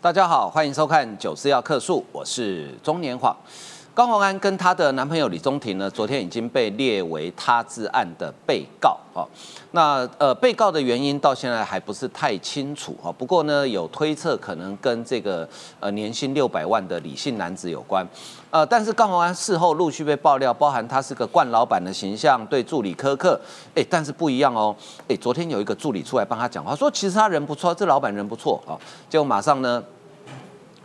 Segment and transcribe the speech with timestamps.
[0.00, 3.36] 大家好，欢迎收看《九四要客诉》，我是中年晃。
[3.98, 9.26] 高虹安跟她的男朋友李宗廷呢，昨天已经被列为他治案的被告哦。
[9.72, 13.10] 那呃，被告的原因到现在还不是太清楚哈。
[13.10, 15.48] 不过呢，有推测可能跟这个
[15.80, 18.06] 呃年薪六百万的李姓男子有关。
[18.52, 23.40] 呃，但是高虹安事后陆续被爆料，包含他是个惯老板的形象，对助理苛刻。
[23.74, 24.72] 哎，但是不一样哦。
[25.08, 28.78] 哎，昨天有一个助理出来帮他讲话，说其实他人不错，这老板人不错啊。
[29.10, 29.82] 结果马上呢。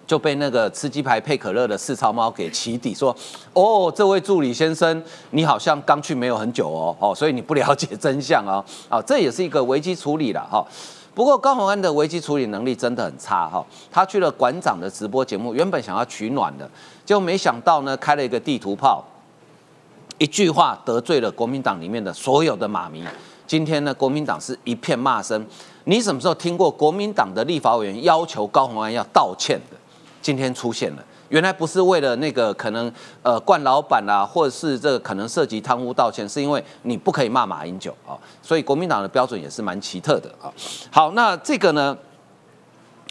[0.06, 3.16] 就被那个吃鸡排配可乐的四超猫给起底，说
[3.54, 10.66] ：“哦，这位助理先生，你好像刚去没有很久哦，哦，所以你不了解真相哦，啊，这也是一个危机处理了哈。
[11.16, 16.70] 不过高宏安的危机处理能力真的很差哈，他去了馆长的直播节目，原本想要取暖的，
[17.06, 19.04] 结果没想到呢，开了一个地图炮，
[20.18, 23.04] 一句话得罪了国民党里面的所有的马迷。
[23.46, 25.46] 今天呢，国民党是一片骂声。
[25.84, 29.78] 你什么时候听过国民党的立法委员要求高宏安要道歉的？
[30.24, 40.48] 今天出现了，原来不是为了那个可能呃冠老板啊，或者是这个可能涉及贪污道歉，是因为你不可以骂马英九啊，所以国民党的标准也是蛮奇特的啊。
[40.90, 41.96] 好，那这个呢，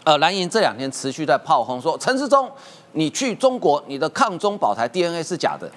[0.03, 2.49] 呃蓝营这两天持续在炮轰说陈世忠，
[2.93, 5.69] 你去中国你的抗中保台 DNA 是假的，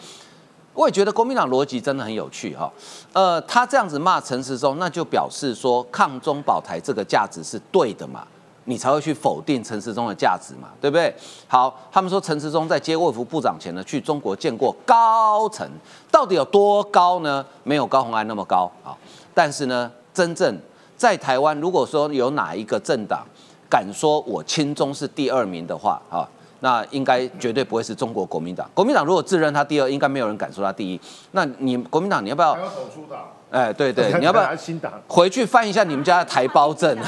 [0.72, 2.72] 我也觉得国民党逻辑真的很有趣哈。
[3.12, 8.26] 呃，他这样子骂陈时中，那就表示说抗中保台这个价值是对的嘛。
[8.68, 11.14] 你才会去否定陈时中的价值嘛，对不对？
[11.46, 15.66] 好，他们说陈时中在接卫福部长前呢，去中国见过高层，
[16.10, 17.44] 到底有多高呢？
[17.62, 18.90] 没有高鸿安那么高啊。
[19.32, 20.58] 但是呢，真正
[20.96, 23.24] 在台湾，如果说有哪一个政党
[23.70, 26.28] 敢说我亲中是第二名的话啊，
[26.60, 28.68] 那应该绝对不会是中国国民党。
[28.74, 31.00] 国民党如果自认他第二，应该没有人敢说他第一。
[31.30, 32.58] 那你国民党你要不要？
[32.58, 33.28] 要走出党？
[33.52, 34.92] 哎，对对，你要不要新党？
[35.06, 36.98] 回去翻一下你们家的台胞证。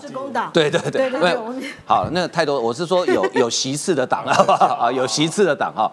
[0.00, 1.54] 是工党，对对对，没有
[1.86, 4.34] 好，那太多，我是说有有席次的党啊，
[4.78, 5.90] 啊，有席次的党 哈，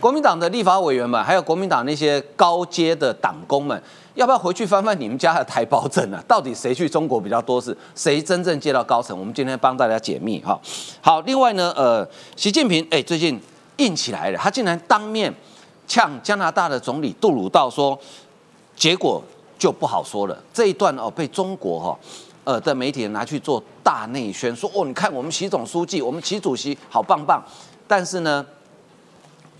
[0.00, 3.80] 国民党的立法委员们，还有国民党那些高阶的党工们，
[4.14, 6.22] 要不要回去翻翻你们家的台胞证啊？
[6.26, 7.60] 到底谁去中国比较多？
[7.60, 9.18] 是谁真正接到高层？
[9.18, 10.58] 我们今天帮大家解密哈。
[11.00, 13.40] 好，另外呢，呃，习近平哎，最近
[13.78, 15.32] 硬起来了，他竟然当面
[15.86, 17.98] 呛加拿大的总理杜鲁道说，
[18.76, 19.22] 结果
[19.58, 20.36] 就不好说了。
[20.52, 21.98] 这一段哦，被中国哈。
[22.48, 27.44] 呃的媒体拿去做大内宣，说哦，你看我们习总书记，我们习主席好棒棒。
[27.86, 28.42] 但是呢，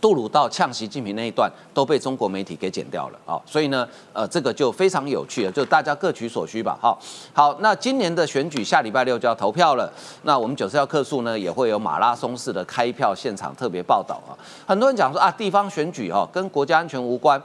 [0.01, 3.39] 杜鲁道呛习近平那一段都被中国媒体给剪掉了啊。
[3.45, 6.79] 所以呢，呃，这个就非常有趣了，就大家各取所需吧。
[6.81, 6.99] 好，
[7.35, 9.93] 好，那今年的选举下礼拜六就要投票了。
[10.23, 14.33] 那我们九四幺客数呢也会有马拉松式的开票现场特别报道啊。
[14.67, 17.39] 很多人讲说啊，地方选举哦跟国家安全无关。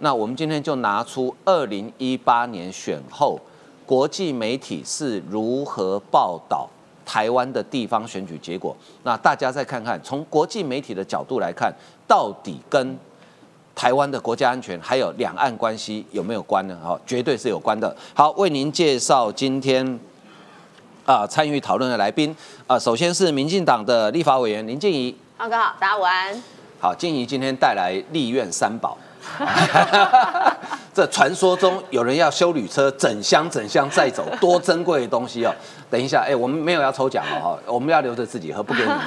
[0.00, 3.40] 那我们今天就拿出二零一八年选后。
[3.86, 6.68] 国际媒体是如何报道
[7.04, 8.74] 台湾的地方选举结果？
[9.02, 11.72] 那大家再看看，从国际媒体的角度来看，
[12.08, 12.98] 到底跟
[13.74, 16.78] 台湾的国家安全还有两岸关系有没有关呢？
[16.82, 17.94] 哈，绝对是有关的。
[18.14, 19.98] 好，为您介绍今天
[21.04, 22.34] 啊参与讨论的来宾
[22.66, 26.42] 啊，首先是民进党的立法委员林静怡，浩哥好，大家午安。
[26.80, 28.96] 好，静怡今天带来立院三宝。
[30.94, 35.52] 这传说中有人要修旅车，整箱整箱载走，多珍贵的东西哦！
[35.90, 38.98] 等一下，哎，我们没有要抽奖哦，哈，我们要留着自己喝，不给你们。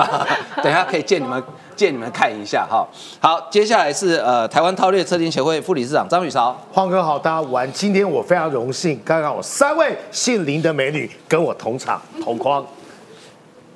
[0.62, 1.42] 等一下可以借你们
[1.74, 2.86] 借你们看一下哈。
[3.20, 7.70] 好，接下来是呃台湾韬略车厅协会副理事长张宇韶，黄哥好，大家午安。
[7.70, 12.64] 今天我非常荣幸，刚刚我三位姓林的美女跟我同场同框。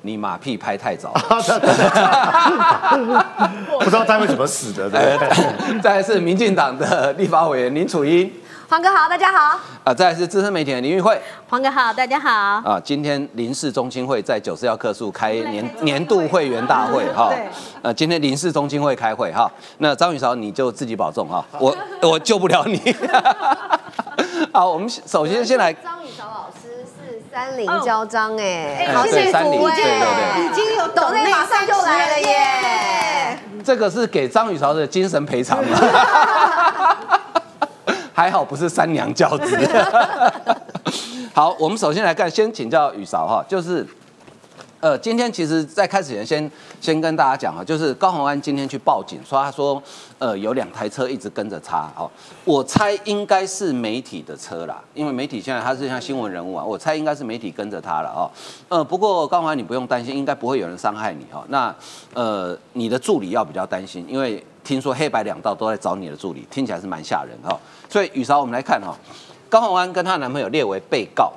[0.03, 1.11] 你马屁拍太早，
[3.79, 4.89] 不知道他会怎么死的。
[4.89, 5.17] 对，
[5.79, 8.31] 再来是民进党的立法委员林楚英，
[8.67, 9.59] 黄哥好，大家好。
[9.83, 12.29] 啊，再来是资深媒体林玉慧，黄哥好，大家好。
[12.29, 17.31] 啊，今天林氏中心会在九四幺客数开年年度会员大会哈。
[17.83, 19.51] 呃，今天林氏中心会开会哈。
[19.77, 22.79] 那张宇韶你就自己保重哈，我我救不了你。
[24.51, 25.71] 好，我们首先先来。
[25.71, 26.60] 张宇韶老师。
[27.31, 33.39] 三菱交章哎，好幸福哎，已经有抖内马上就来了耶。
[33.63, 35.79] 这个是给张雨韶的精神赔偿吗？
[38.13, 39.57] 还好不是三娘教子。
[41.33, 43.87] 好，我们首先来看，先请教雨韶哈，就是。
[44.81, 46.51] 呃，今天其实，在开始前，先
[46.81, 49.81] 先跟大家讲哈，就是高宏安今天去报警，说他说，
[50.17, 52.09] 呃，有两台车一直跟着他，哦，
[52.43, 58.25] 我猜应该是媒体的车啦，因为媒体现在他是像新闻人物啊，我猜应该是媒体跟着他了哦，
[58.69, 61.75] 呃，不过高宏安你不用担心，应该不会有人伤害你哈，那
[62.15, 67.55] 呃，你的助理要比较担心，因为听说黑白两道都在找你的助理，听起来是蛮吓人哈，
[67.87, 68.97] 所以雨韶，我们来看哈，
[69.47, 71.31] 高宏安跟她男朋友列为被告，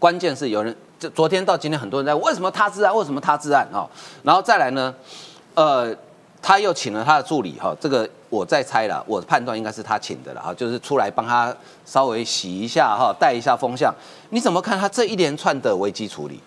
[0.00, 0.76] 关键是有人。
[1.00, 3.88] 这昨天到今天，很多人在为什么他自案，为什么他自案哦，
[4.22, 4.94] 然后再来呢，
[5.54, 5.96] 呃，
[6.42, 11.56] 他又请了他的助理哈，这个我在猜了，我判断应该是他请的了哈，就是出来帮他
[11.86, 13.90] 稍微洗一下哈，带一下风向。
[14.28, 16.38] 你怎么看他这一连串的危机处理？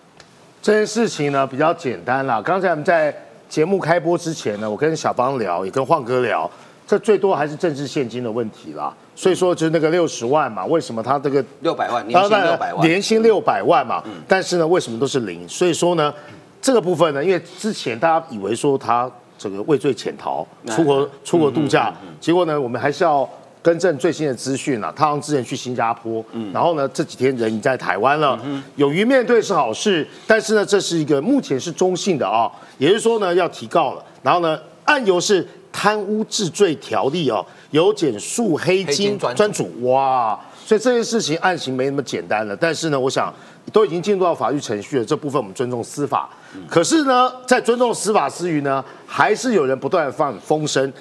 [0.62, 2.40] 这件事情呢比较简单啦。
[2.40, 3.12] 刚才我们在
[3.48, 6.48] 节目开播之前呢，我跟小芳聊，也跟晃哥聊，
[6.86, 8.94] 这最多还是政治现金的问题啦。
[9.16, 14.02] 所以说就是那个六十万嘛，为什么他这个六百万年薪六百万，年薪六百万嘛？
[14.26, 15.48] 但是呢，为什么都是零？
[15.48, 16.12] 所以说呢，
[16.60, 23.28] 这个部分呢，因为之前大家以为说他这个畏罪潜逃，出国出国度假，结果呢，我们还是要
[23.62, 24.92] 更正最新的资讯了。
[24.96, 28.36] 他之前去新加坡，然后呢，这几天人已经在台湾了，
[28.76, 34.04] 勇于面对是好事，但是呢，这是一个目前是中性的啊，也就是说呢，要提告了。
[34.22, 37.44] 然后呢，案由是贪污治罪条例哦。
[37.72, 42.56] 有检树黑金专主哇，所以这件事情案情没那么简单了。
[42.56, 43.34] 但是呢，我想
[43.72, 46.30] 都已经进入到法律程序了，这部分我们尊重司法。
[46.68, 50.92] 可是呢，在尊重司法之余呢，还是有人不断放风声。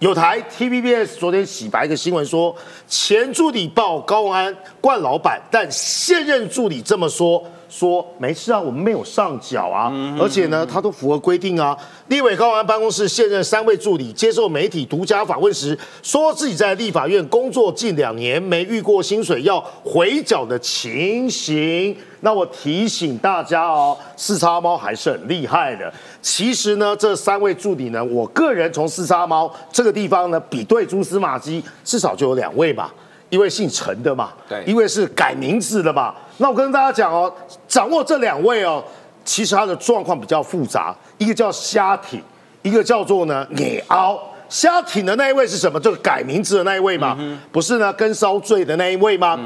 [0.00, 2.54] 有台 TVBS 昨天洗白一个新闻说，
[2.88, 7.42] 前助理报高安冠老板，但现任助理这么说。
[7.68, 11.76] 说没事啊，我们没有上缴啊，而且呢，他都符合规定啊。
[12.08, 21.96] 立委高安办公室现任三位助理接受媒体独家访问时，说自己在立法院工作近两年，没遇过薪水要回缴的情形。
[22.20, 25.92] 那我提醒大家哦，四叉猫还是很厉害的。
[26.22, 32.92] 其实呢，这三位助理呢，我个人从四叉猫这个地方呢，比对蛛丝马迹，至少就有两位吧。
[33.28, 36.14] 一位姓陈的嘛，对，一位是改名字的嘛。
[36.38, 37.32] 那我跟大家讲哦，
[37.66, 38.82] 掌握这两位哦，
[39.24, 40.94] 其实他的状况比较复杂。
[41.18, 42.22] 一个叫虾挺，
[42.62, 44.18] 一个叫做呢野凹。
[44.48, 45.80] 虾挺的那一位是什么？
[45.80, 47.18] 就是改名字的那一位吗？
[47.50, 49.36] 不是呢，跟烧醉的那一位吗？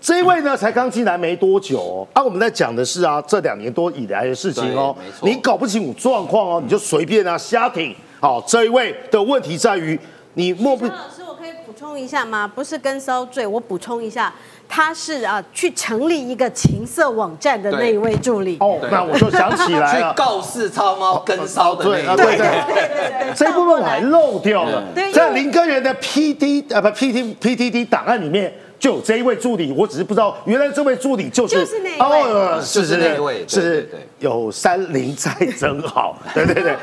[0.00, 2.06] 这一位呢，才刚进来没多久哦。
[2.12, 4.94] 啊，我们在讲的是啊，这两年多以来的事情哦。
[5.22, 7.96] 你搞不清楚状况哦，你就随便啊虾挺。
[8.20, 9.98] 好，这一位的问题在于
[10.34, 10.86] 你莫不。
[10.86, 12.46] 老师，我可以补充一下吗？
[12.46, 14.32] 不是跟骚罪，我补充一下。
[14.66, 24.82] 他是啊，去成立一个情色网站的那一位助理哦，那我就想起来了， 去告示超猫跟骚的那一位，对对对，这部分我还漏掉了，
[25.12, 28.52] 在林根源的 P D 啊不 P T P T D 档案里面
[28.84, 33.88] 就有这一位助理，我只是不知道原来这位助理就是就是那位，是那一位，是
[34.18, 36.76] 有三林在真好，对对对，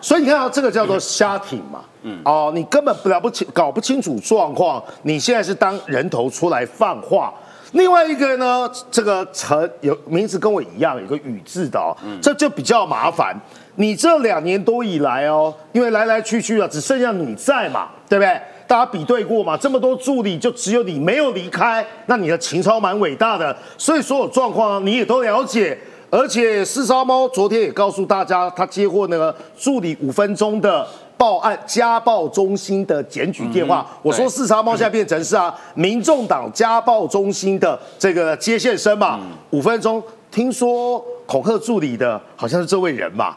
[0.00, 1.84] 所以你看到这个叫做瞎挺嘛。
[2.02, 4.82] 嗯哦，你根本不了不清，搞不清楚状况。
[5.02, 7.32] 你现在是当人头出来放话。
[7.70, 13.32] 另外一个呢，这个陈有名字跟我一样，有个宇字的哦，这就比较麻烦。
[13.76, 18.40] 你这两年多以来哦，因为来来去去啊，只剩下你在嘛，对不对？
[18.68, 23.56] 大家比对过嘛，这么多助理，就只有你没有离开，那你的情操蛮伟大的。
[23.76, 25.76] 所以所有状况你也都了解。
[26.10, 30.86] 而且四烧猫昨天也告诉大家，他接获那个助理五分钟的。
[31.18, 39.18] 报案家暴中心的检举电话，我说四叉猫现在变成是啊，民众党家暴中心的这个接线生嘛，
[39.50, 40.00] 五分钟，
[40.30, 43.36] 听说恐吓助理的好像是这位人嘛，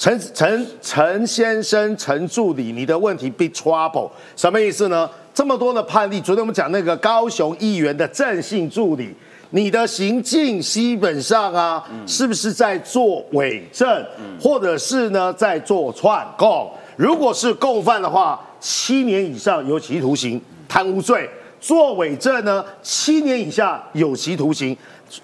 [0.00, 5.06] 陈陈陈先生陈助理，你的问题 big trouble，什么意思呢？
[5.34, 9.14] 这么多的判例，昨天我们讲那个高雄议员的正信助理，
[9.50, 14.02] 你的行径基本上啊，是不是在做伪证，
[14.40, 16.70] 或者是呢在做串供？
[16.96, 21.28] 如果是共犯的话，七年以上有期徒刑；贪污罪
[21.60, 24.74] 做伪证呢，七年以下有期徒刑。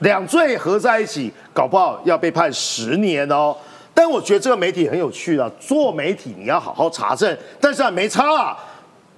[0.00, 3.56] 两罪合在一起，搞不好要被判十年哦。
[3.96, 7.34] 但我觉得这个媒体很有趣啊，做媒体你要好好查证。
[7.58, 8.54] 但是啊，没差啊，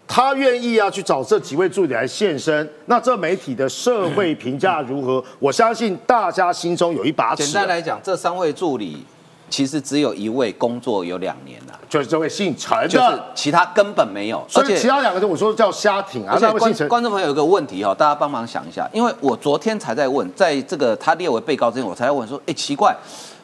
[0.06, 5.22] 他愿意啊去找这几位助理来现身，那这媒体的社会评价如何？
[5.40, 7.42] 我相信大家心中有一把尺。
[7.44, 9.04] 简单来讲，这三位助理。
[9.50, 14.44] 其实只有一位工作有两年了，就是这位姓陈的，就是其他根本没有。
[14.46, 16.34] 所以其他两个人我说叫瞎挺啊。
[16.34, 22.94] 而且观观众朋友有个问题哈，大家帮忙想一下，因为我昨天才在问，在这个他列为被告之前，我才在问说，哎，奇怪，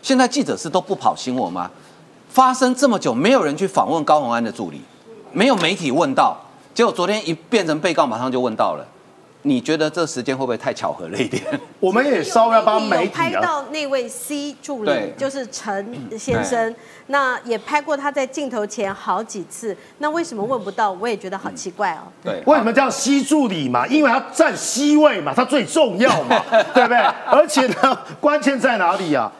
[0.04, 1.70] 现在记者是都不跑新闻吗？
[2.28, 4.82] 发生这么久，没有人去访问高鸿安的助理，
[5.32, 6.36] 没有媒体问到，
[6.74, 8.86] 结果昨天一变成被告，马上就问到了。
[9.46, 11.42] 你觉得这时间会不会太巧合了一点？
[11.80, 16.74] 我们也稍微要帮媒体拍到那位 C 助理，就是陈先生，
[17.06, 19.74] 那也拍过他在镜头前好几次。
[19.98, 20.92] 那为什么问不到？
[20.92, 22.12] 我也觉得好奇怪哦。
[22.22, 23.86] 对，为什么叫 C 助理嘛？
[23.86, 26.42] 因为他占 C 位嘛，他最重要嘛，
[26.74, 26.98] 对不对？
[27.26, 29.32] 而且呢，关键在哪里啊？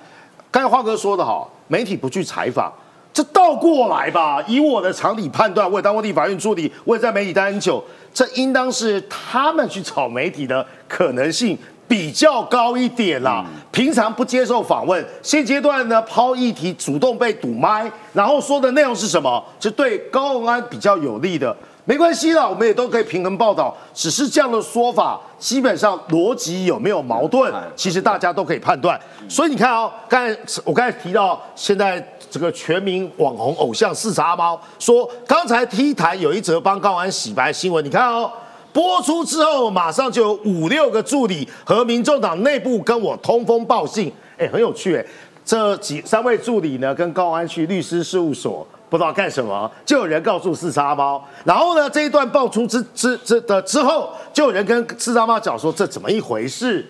[0.55, 2.73] 刚才花哥说的好，媒体不去采访。
[3.13, 7.83] 这倒过来吧，以我的常理判断，我也当过地法院助理，我也在媒体待很久，
[8.13, 11.59] 这应当是他们去炒媒体的可能性
[11.89, 13.45] 比较高一点啦。
[13.73, 19.45] 平常不接受访问，现阶段呢抛议题主动被堵麦，然后说的内容是什么？
[19.59, 21.57] 是对高鸿安比较有利的。
[21.87, 23.77] 没关系啦，我们也都可以平衡报道。
[23.93, 28.99] 只是这样的说法，基本上逻辑有没有矛盾，其实大家都可以判断。
[29.29, 38.33] 所以你看哦，刚才我刚才提到，现在这个全民网红偶像四叉猫说，刚才 T 台有一则帮高安洗白新闻，你看哦，
[38.73, 45.05] 播出之后马上就有五六个助理和民众党内部跟我通风报信，哎，很有趣哎。
[45.45, 48.67] 这几三位助理呢，跟高安去律师事务所。
[48.95, 56.87] 不知道干什么，就有人告诉四叉猫，然后呢，这一段爆出之之之的之后，就有人跟四叉猫讲说这怎么一回事，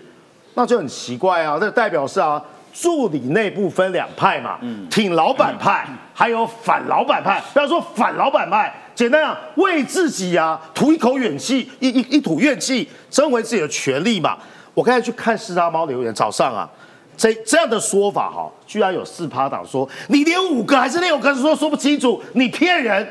[0.52, 2.38] 那就很奇怪啊，这代表是啊，
[2.75, 4.58] 助理内部分两派嘛，
[4.90, 7.42] 挺老板派，还有反老板派。
[7.54, 14.37] 不要说反老板派，简单讲，为自己啊吐一口怨气，一一一吐怨气，争回自己的权利嘛。
[14.75, 16.68] 我刚才去看四叉猫留言，早上啊。
[17.16, 23.06] 这这样的说法哈，居然有四趴党说你连五个还是六个说说不清楚，你骗人，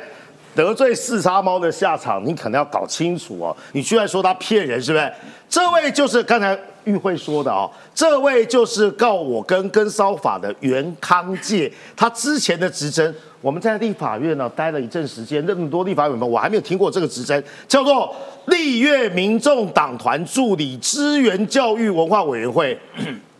[0.56, 3.56] 得罪四叉猫的下场你可能要搞清楚哦。
[3.72, 5.14] 你居然说他骗人，是不是？
[5.50, 18.14] 这位就是刚才玉慧说的哦，这位就是告我跟跟骚法的袁康介，他之前的职称，我们在立法院呢待了一阵时间，那么多立法委员，我还没有听过这个职称，叫做
[18.48, 22.78] 立院民众党团助理支援教育文化委员会。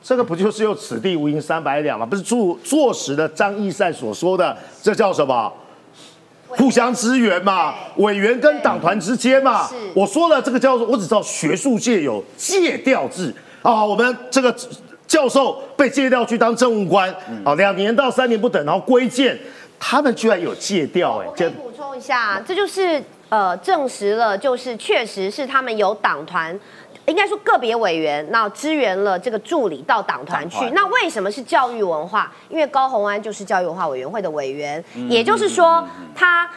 [0.04, 2.06] 这个不就是用“此地无银三百两”吗？
[2.06, 5.52] 不是坐坐实的张义善所说的，这叫什么？
[6.50, 9.68] 互相支援嘛，委员跟党团之间嘛。
[9.96, 13.34] 我说了，这个叫做我只知道学术界有借调制
[13.64, 13.84] 啊。
[13.84, 14.54] 我们这个
[15.08, 17.10] 教授被借调去当政务官
[17.44, 19.40] 啊，两年到三年不等，然后归建，
[19.80, 21.28] 他们居然有借调哎。
[21.36, 26.60] 可以补充一下，这就是呃证实了，就是确实是他们有党团。
[27.06, 30.70] 应该说个别委员，那支援了这个助理到党团去。
[30.72, 32.32] 那为什么是教育文化？
[32.50, 36.50] 因为高鸿安就是教育文化委员会的委员，也就是说，他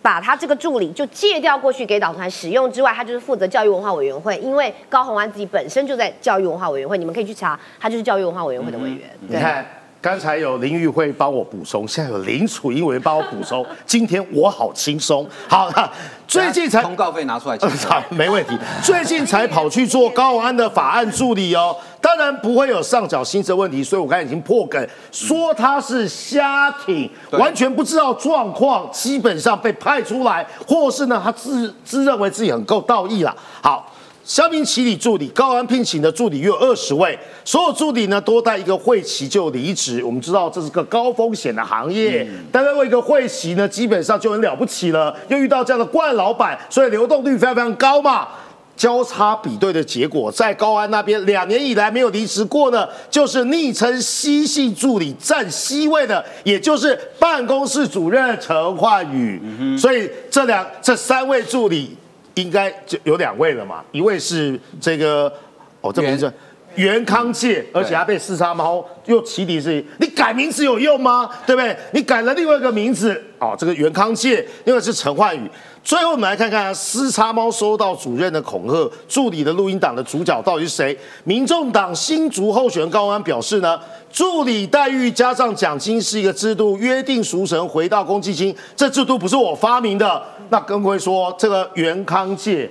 [0.00, 4.36] 把他这个助理就借调过去给党团使用之外，他就是负责教育文化委员会。
[4.38, 9.10] 因为高鸿安自己本身就在教育文化委员会，你们可以去查，他就是教育文化委员会的委员。
[9.20, 9.64] 你看。
[10.02, 13.64] 刚才有林玉慧帮我补充，现在有林楚英委员帮我补充。
[13.86, 15.70] 今天我好轻松，好，
[16.26, 17.56] 最近才通告费拿出来，
[18.10, 18.58] 没问题。
[18.82, 33.32] 最近才跑去做高安的法案助理哦，当然不会有上缴薪资问题，所以我刚才已经破梗，说他是瞎挺，完全不知道状况，基本上被派出来，或是呢他自自认为自己很够道义了。
[33.62, 33.88] 好。
[34.24, 40.02] 香槟奇里助理高安聘请的助理约有二十位，所有助理呢多带一个会期就离职。
[40.04, 45.14] 我们知道这是个高风险的行业，单单为一个会期呢，基本上就很了不起了。
[45.28, 48.28] 又遇到这样的惯老板，所以流动率非常非常高嘛。
[48.76, 59.76] 交叉比对的结果，在高安那边两年以来没有离职过呢，就是昵称“西系助理”占 C 位的，也就是办公室主任陈焕宇。
[59.76, 61.96] 所以这两这三位助理。
[62.34, 65.32] 应该就有两位了嘛，一位是这个
[65.80, 66.32] 哦，这名字
[66.74, 71.28] 袁康介，而且他被四叉猫又起底是，你改名字有用吗？
[71.46, 71.76] 对不对？
[71.92, 75.42] 你改了另外一个名字哦，这个袁康介，另外是陈焕宇。
[75.84, 80.96] 最后我们来看看四叉猫收到主任的恐吓，助理的录音档的主角到底是谁？
[81.24, 83.78] 民众党新竹候选人高安表示呢？
[84.10, 90.22] 助理待遇加上奖金是一个制度，约定俗成，回到公积金，这制度不是我发明的。
[90.52, 92.70] 那更会说这个元康界，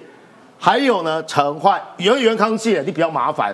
[0.59, 3.51] 还有呢陈焕，元元康界你比较麻烦，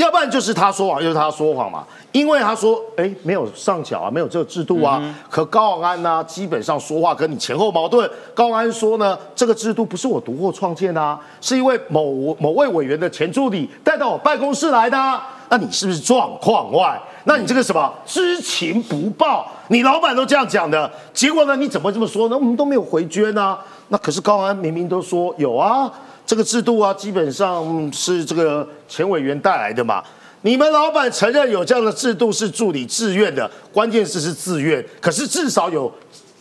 [0.00, 1.84] 要不然就是他说谎，就是他说谎嘛。
[2.12, 5.00] 因为他说，哎，没有上缴啊，没有这个制度啊。
[5.28, 8.10] 可高安呢，基本上说话跟你前后矛盾。
[8.34, 15.20] 高安说呢，这个制度不是我独获创建的，啊，是因为某某位委员的前助理带到我办公室来的。
[15.50, 17.00] 那你是不是状况外？
[17.24, 19.46] 那你这个什么知情不报？
[19.68, 21.54] 你老板都这样讲的，结果呢？
[21.56, 22.36] 你怎么这么说呢？
[22.36, 23.58] 我们都没有回捐啊。
[23.88, 25.92] 那可是高安明明都说有啊，
[26.30, 30.00] 这个制度啊，基本上是这个前委员带来的嘛。
[30.42, 35.92] 你们老板承认有这样的制度是助理自愿的，关键是是自愿，可是至少有。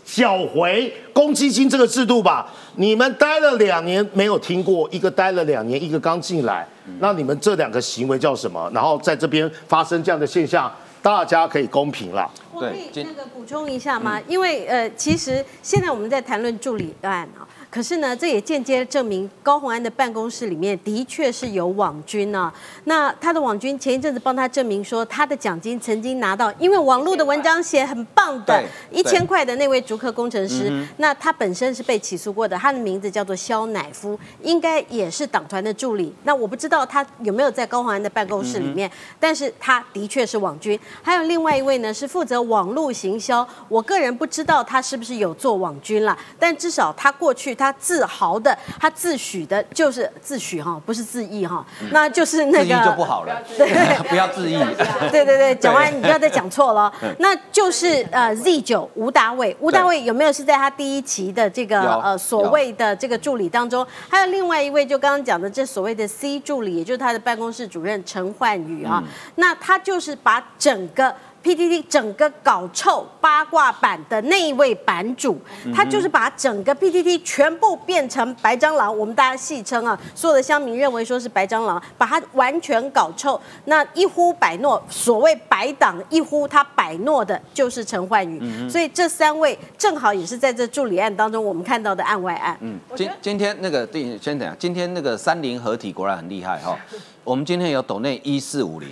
[0.05, 6.67] 缴回公积金这个制度吧，你们待了两年没有听过，一个待了两年，一个刚进来，
[7.00, 8.67] 那你们这两个行为叫什么？
[8.74, 12.27] 然后在这边发生这样的现象，大家可以公平了。
[12.51, 14.19] 我可以那个补充一下吗？
[14.27, 17.46] 因为呃，其实现在我们在谈论助理案啊。
[17.71, 22.51] 可是呢，这也间接证明高鸿安的办公室里面的确是有网军啊。
[22.85, 36.11] 那他的网军前一阵子帮他证明说，他的奖金曾经拿到，因为网络的文章写很棒的，一千块的那位竹科工程师，那他本身是被起诉过的，他的名字叫做肖乃夫，应该也是党团的助理。
[36.23, 40.79] 那我不知道他有没有在高鸿安的办公室里面，但是他的确是网军。
[41.03, 47.55] 还有另外一位呢，是负责网络行销，我个人不知道他是不是有做网军了，但至少他过去。
[47.60, 53.68] 他自豪的，他自诩的，就是自诩哈，不是自意哈，那就是那个就不好了，对，
[54.08, 54.58] 不要自意，
[55.12, 63.86] 对对对，讲完你不要再讲错了， 那就是呃 Z 九吴达伟，吴达伟有没有是在他第一期的这个呃所谓的这个助理当中？
[64.08, 69.04] 还有另外一位就刚刚讲的这所谓的 C 助理，也就是他的办公室主任陈焕宇啊，
[69.36, 71.13] 那他就是把整个。
[71.43, 75.39] PTT 整个搞臭八卦版的那一位版主，
[75.74, 83.39] 他就是把整个 PTT 全部变成白蟑螂，我们大家戏称啊，所有的乡民认为说是白蟑螂，把它完全搞臭。
[83.65, 92.58] 那一呼百诺，所谓白党一呼他百诺的就是陈焕宇，所以这三位正好也是在这助理案当中我们看到的案外案。
[92.60, 96.77] 嗯，今今天那个对先等下，今天那个三菱合体果然很厉害哈，
[97.24, 98.89] 我们今天有抖内一四五零，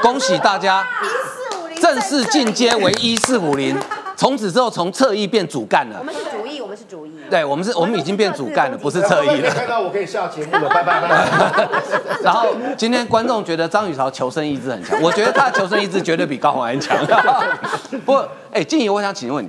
[0.00, 0.86] 恭喜大家。
[1.82, 3.76] 正式进阶为一四五零，
[4.14, 5.96] 从此之后从侧翼变主干了。
[5.98, 7.10] 我们是主翼，我们是主翼。
[7.28, 9.50] 对，我们是，我们已经变主干了，不是侧翼了。
[9.50, 11.68] 看到我可以下节目了，拜拜拜。
[12.22, 16.96] 然后今天观众觉得张雨潮求生意志很强，我觉得他的求生意志绝对比高宏安强。
[18.06, 19.48] 不过，哎，静怡，我想请问你。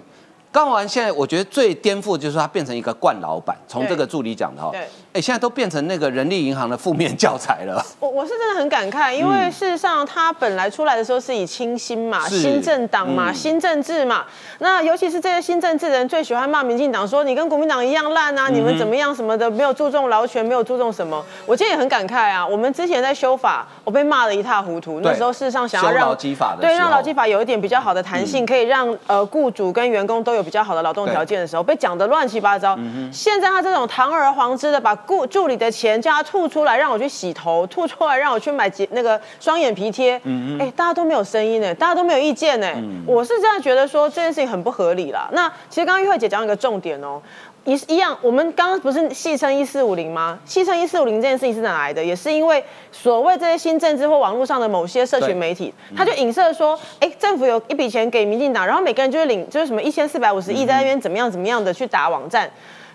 [0.52, 4.72] 高宏安现在我觉得最颠覆就是他变成一个惯老板，从这个助理讲的哈，
[5.14, 7.84] 哎，现在都变成那个人力银行的负面教材了。
[8.00, 14.26] 我我是真的很感慨，因为事实上他本来出来的时候是以清新嘛、新政党嘛、新政治嘛，
[14.60, 21.24] 那尤其是这些新政治人最喜欢骂民进党，说你跟国民党一样烂啊，你们怎么样什么的，没有注重劳权，没有注重什么。
[21.48, 30.44] 我今天也很感慨啊，我们之前在修法，我被骂的一塌糊涂，那时候事实上想要让劳基法的对让劳基法有一点比较好的弹性，可以让呃雇主跟员工都有。
[30.44, 32.78] 比较好的劳动条件的时候，被讲的乱七八糟。
[33.14, 40.60] 现在他这种堂而皇之的把雇助理的钱叫他吐出来，让我去洗头，吐出来让我去买那个双眼皮贴嗯。
[40.60, 42.68] 哎，大家都没有声音呢，大家都没有意见呢。
[43.06, 45.30] 我是这样觉得说这件事情很不合理啦。
[45.34, 47.22] 那其实刚刚玉慧姐讲一个重点哦。
[47.66, 50.38] 一一样，我们刚刚不是戏称一四五零吗？
[50.44, 52.04] 戏称一四五零这件事情是哪来的？
[52.04, 52.62] 也是因为
[52.92, 62.52] 所谓这些新政治或网络上的某些社群媒体，他就影射说，哎，政府有一笔钱给民进党，然后每个人就是领就是什么一千四百五十亿在那边怎么样怎么样的去打网站。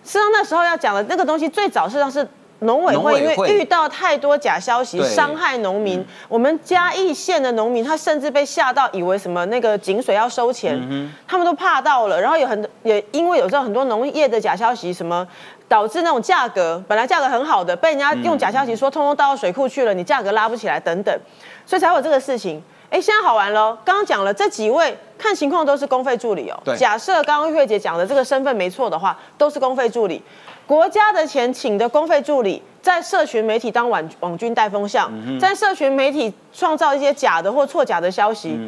[0.08, 2.26] 实际上那时候要讲的那个东西，最早实际上是。
[2.62, 6.04] 农委会因为遇到太多假消息，伤害农民。
[6.28, 10.76] 我们嘉义县的农民，他甚至被吓到，以为什么那个井水要收钱，
[11.24, 12.20] 他们都怕到了。
[12.20, 15.24] 然后有很多，也因为有时候很多农业的假消息，什么
[15.68, 21.16] 导致那种价格本来价格很好的，被人家用假消息说通通倒到水库去了，你价格拉不起来等等，
[21.64, 22.60] 所以才有这个事情。
[22.90, 23.76] 哎，现在好玩喽！
[23.84, 26.58] 刚刚讲了这几位，看情况都是公费助理哦。
[26.74, 30.22] 假设刚刚玉慧姐讲的这个身份没错的话，都是公费助理。
[30.66, 38.58] 国家的钱请的公费助理，在社群媒体当网网军带风向，在社群媒体创造一些假的或错假的消息，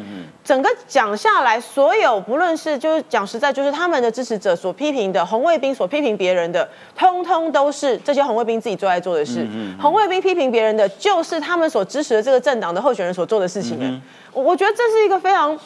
[0.43, 9.47] 整个讲下来，所有不论是就是讲实在，就是他们的支持者所批评的红卫兵所批评别人的，通通都是这些红卫兵自己最爱做的事。
[9.81, 14.01] 红卫兵批评别人的，就是他们所支持的这个政党的候选人所做的事情。
[14.33, 15.57] 我我觉得这是一个非常。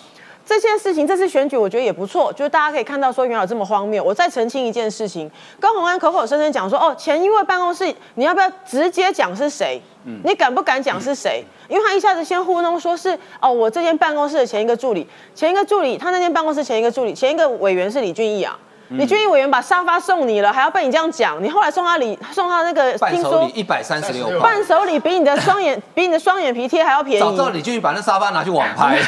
[0.45, 4.03] 这件事情，这次选举我觉得也不错，就是大家可以看到说原来这么荒谬。
[4.03, 5.29] 我再澄清一件事情，
[5.59, 9.81] 高鸿安口口声声讲说，哦，前一位办公室，你要不要直接讲是谁？
[10.23, 11.43] 你敢不敢讲是谁？
[11.67, 18.57] 因为他一下子先糊弄说是，哦，我这间办公室的前一个助理，前一个助理，他那间办公室前一个助理，前一个委员是李俊毅啊。
[18.89, 21.41] 李俊毅委员把沙发送你了，还要被你这样讲？
[21.43, 27.19] 你后来送他礼，送他那个伴手礼一百三十六块，伴手礼比你的双眼 比你的双眼皮贴还要便宜。
[27.19, 29.01] 早知道你就去把那沙发拿去网拍。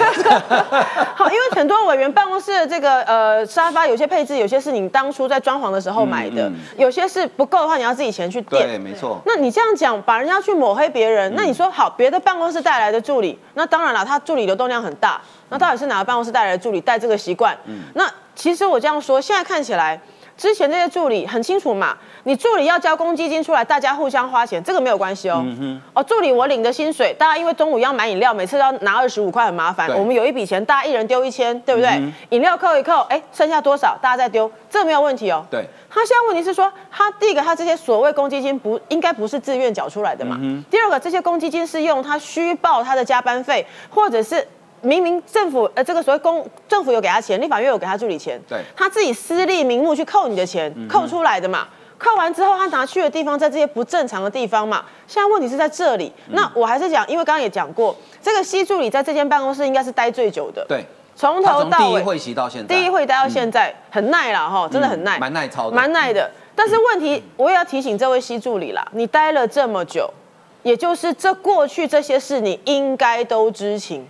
[1.15, 8.67] 好，因为很多委员办公室的这个呃沙发，有些配置，有些是你当初在装潢的时候买的，有些是不够的话，你要自己钱去垫。
[8.67, 9.19] 对，没错。
[9.25, 17.57] 那你这样讲，把人家去抹黑别人，那你说好，别的办公室带来的助理，那当然了，他助理流动量很大，那到底是哪个办公室带来的助理带这个习惯？
[17.65, 19.99] 嗯，那其实我这样说，现在看起来。
[20.37, 25.43] 之前这些助理很清楚嘛，你助理要交公积金出来，大家互相花钱，这个没有关系哦。
[25.95, 29.89] 哦，助理我领的薪水，大家因为中午要买饮料，每次都要拿二十五块，很麻烦。
[29.97, 31.99] 我们有一笔钱，大家一人丢一千，对不对？
[32.29, 35.43] 饮料扣一扣，哎，剩下多少，大家再丢，这个没有问题哦。
[35.49, 35.65] 对。
[35.89, 40.37] 他现在问题是说，他第一个，他这些所谓公积金不应该不是自愿缴出来的嘛？
[40.69, 44.47] 第二个，这些公积金是用他虚报他的加班费，或者是。
[44.81, 51.67] 明明政府呃这个所谓公政府有给他钱，立法院有给他助理钱，对他自己私立名目去扣你的钱，扣出来的嘛。
[51.99, 54.85] 扣完之后，他拿去的地方在这些不正常的地方嘛。
[55.07, 56.13] 现在问题是在这里。
[56.27, 60.85] 那我还是讲，因为刚刚也讲过，这个西助理在这间办公室应该是待最久的，对，
[61.15, 66.29] 从头到尾，第一会期到现在，第一会待到现在，很耐了哈，真的很耐，蛮耐操的，蛮耐的。
[66.53, 70.07] 但是问题，我也要提醒这位西助理啦，你待了这么久，
[70.61, 74.07] 也就是这过去这些事，你应该都知情。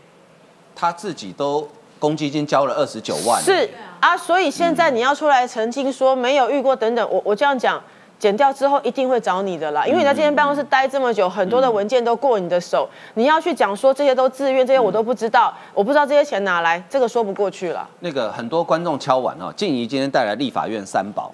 [0.77, 3.67] 他自己都公积金交了二十九万，是
[3.99, 7.81] 啊，所以现在你要出来澄清说没有遇过等等，我我这样讲。
[8.19, 17.87] 剪掉之后一定会找你的啦，因为你在这间办公室待这么久，很多的文件都过你的手，你要去讲说这些都自愿，这些我都不知道，我不知道这些钱哪来，这个说不过去了。
[17.99, 21.31] 那个很多观众敲碗哈，静怡今天带来立法院三宝，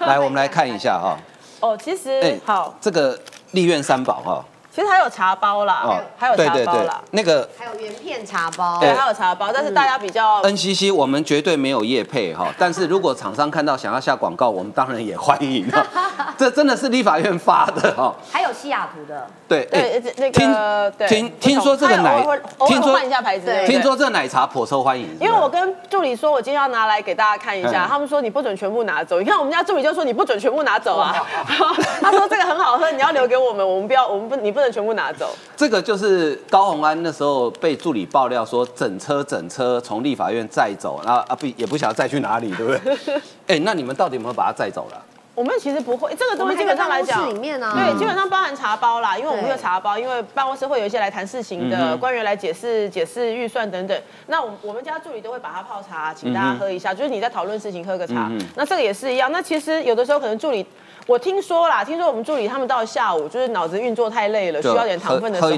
[0.00, 1.16] 来我们来看一下哈。
[1.60, 3.18] 哦，其实好，这个
[3.52, 4.44] 立院三宝哈。
[4.76, 15.82] 其实还有茶包啦，还有茶包啦，那个还有圆片茶包，对，还有茶包，但是大家比较 NCC 我们绝对没有业配哈， 但是如果厂商看到想要下广告，我们当然也欢迎哈。
[16.36, 22.22] 这真的是立法院发的哈，还有西雅图的，对对，那个听听说这个奶，
[22.66, 31.16] 听说换一下牌子，听说这奶茶颇受欢迎，因为我跟助理说我今天要拿来给大家看一下，他们说你不准全部拿走，你看我们家助理就说你不准全部拿走啊，
[32.02, 35.34] 他说这个很好喝，你要留给我们，我们不要，我们不，你不能全部拿走。
[35.56, 43.20] 这个就是高鸿安那时候被助理爆料说整车整车从立法院载走，然后啊不也不晓得载去哪里，对不对？
[43.56, 45.02] 哎，那你们到底有没有把它载走了？
[45.34, 54.02] 我们其实不会，这个东西基本上来讲，里面呢，对，基本上包含茶包啦，因为我们会有茶包，因为办公室会有一些来谈事情的官员来解释解释预算等等。
[54.28, 58.30] 那我我们家助理都会把它泡茶，请大家喝一下，就是你在讨论事情喝个茶。
[58.54, 59.30] 那这个也是一样。
[59.30, 60.66] 那其实有的时候可能助理。
[61.06, 65.50] 我听说啦，听说我们助理他们到下午就是脑子运作太累了，需要点糖分的时候，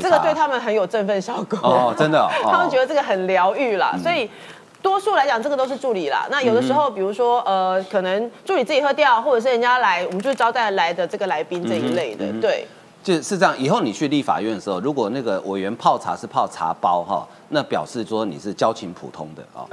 [0.00, 4.28] 这个对他们很有振奋效果哦，真的， 他们觉得这个很疗愈啦，所以
[4.80, 6.26] 多数来讲，这个都是助理啦。
[6.30, 12.66] 那有的时候，比如说呃，可能助理自己喝掉，或者是人家来，我们就招待来的这个来宾这一类的，对。
[13.04, 17.24] 就是这样，以后你去立法院的时候，如果那个委员泡茶是泡茶包哈。
[17.48, 19.66] 那表示说你是交情普通的啊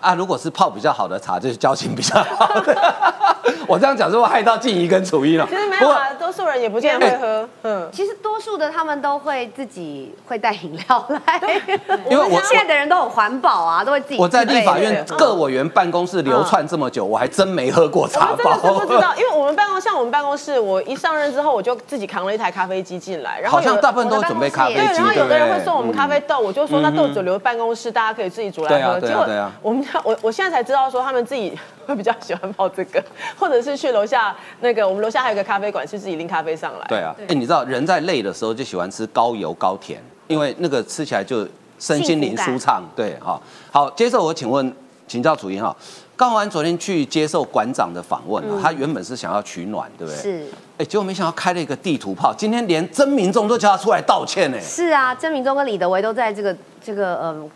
[0.00, 0.14] 啊！
[0.14, 2.94] 如果是泡比较好的茶，就是交情比较好的。
[3.66, 5.46] 我这样讲是会害到静怡跟楚一了。
[5.48, 7.48] 其实没有啊，多数人也不见得会喝。
[7.62, 11.40] 嗯，其实多数的他们都会自己会带饮料来。
[12.10, 14.18] 因为我现在的人都很环保啊，都会自己。
[14.18, 18.56] 我在立法院各委员办公室流窜这么久，我还真没喝过茶包。
[18.80, 23.38] 不知道，因为我们办公像我们办公室，我一上任之后，我就自己扛了一台咖啡机进来。
[23.38, 24.86] 然后好像大部分都准备咖啡机，对。
[24.96, 27.17] 然后有的人会送我们咖啡豆，我就说那豆子。
[27.22, 29.00] 留办公室，大家可以自己煮来喝。
[29.00, 29.26] 结果
[29.62, 33.02] 我们家我我现在才知道说他们自己 会比较喜欢泡这个，
[33.38, 36.86] 或者是去楼下那个我们楼下还有个咖啡馆，是自己拎咖啡上来。
[36.88, 41.46] 对啊，哎，你知道人在累的时候就喜欢吃高油高甜，因为那个吃起来就
[41.78, 42.82] 身心灵舒畅。
[42.94, 44.72] 对，哈，好，接受我请问，
[45.06, 45.74] 请教主音哈。
[46.16, 50.20] 高安昨天去接受馆长的访问啊，他原本是想要取暖，对不对？
[50.20, 50.46] 是。
[50.76, 54.58] 哎，结果没想到开了一个地图炮，今天连曾明忠都叫他出来道歉呢。
[54.60, 56.54] 是啊，曾明忠跟李德维都在这个
[56.88, 57.50] 这个呃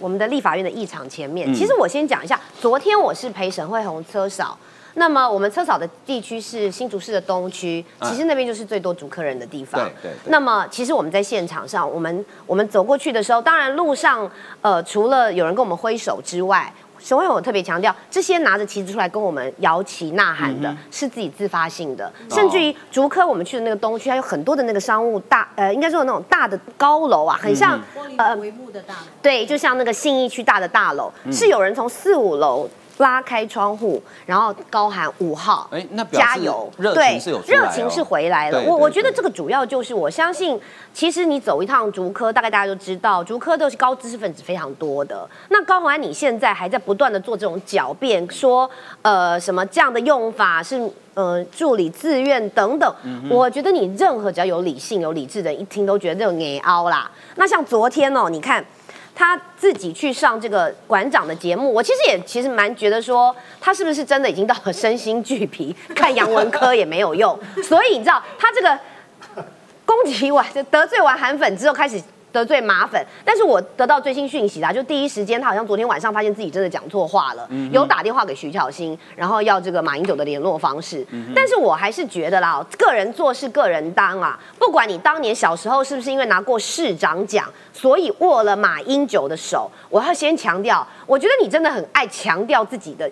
[0.00, 1.52] 我们的立法院的议场前面。
[1.52, 4.56] 其实我先讲一下，昨天我是陪沈慧红车少，
[4.94, 9.78] 那么我们车少的地区是新竹市的东区，其实那边就是最多主客人的地方。
[10.02, 10.12] 对对。
[10.30, 14.30] 那么其实我们在现场上，我们我们走过去的时候，当然路上
[14.62, 16.72] 呃除了有人跟我们挥手之外。
[16.98, 22.12] 沈慧我特别强调，这些拿着旗子出来跟我们摇旗呐喊的，是自己自发性的。
[22.30, 27.80] 甚至于竹科，我们去的那个东区，还有很多的那个商务大，呃，应该说那种大的高楼啊，很像
[28.16, 29.00] 呃帷幕的大楼。
[29.22, 32.68] 对，就像那个信义区大的大楼，是有人从四五楼。
[32.98, 38.62] 拉开窗户，然后高喊五号，哎，那加油，热情是有热情是回来了。
[38.62, 40.60] 我我觉得这个主要就是，我相信，
[40.92, 45.28] 其实你走一趟竹科，大概大家都知道，竹科都是高知识分子非常多的。
[45.48, 48.68] 那高宏安，你现在还在不断的做这种狡辩，说
[49.02, 52.94] 呃什么这样的用法是呃助理自愿等等。
[53.30, 57.10] 我觉得你任何只要有理性、有理智的，一听都觉得这种捏凹啦。
[57.36, 58.64] 那像昨天哦，你看。
[59.18, 68.78] 他自己去上这个馆长的节目，我其实也其实蛮觉得说，他是不是真的已经到了身心俱疲，看杨文科也没有用，所以你知道他这个
[69.84, 72.00] 攻击完就得罪完韩粉之后开始。
[72.32, 81.06] 得罪马粉，但是我得到最新讯息啦，就第一时间他好像昨天晚上发现自己真的讲错话了，有打电话给徐巧芯，然后要这个马英九的联络方式。
[81.34, 93.10] 但是我还是觉得啦，个人做事个人当啊，不管你当年小时候是不是因为拿过市长奖，所以握了马英九的手，我要先强调，我觉得你真的很爱强调自己的。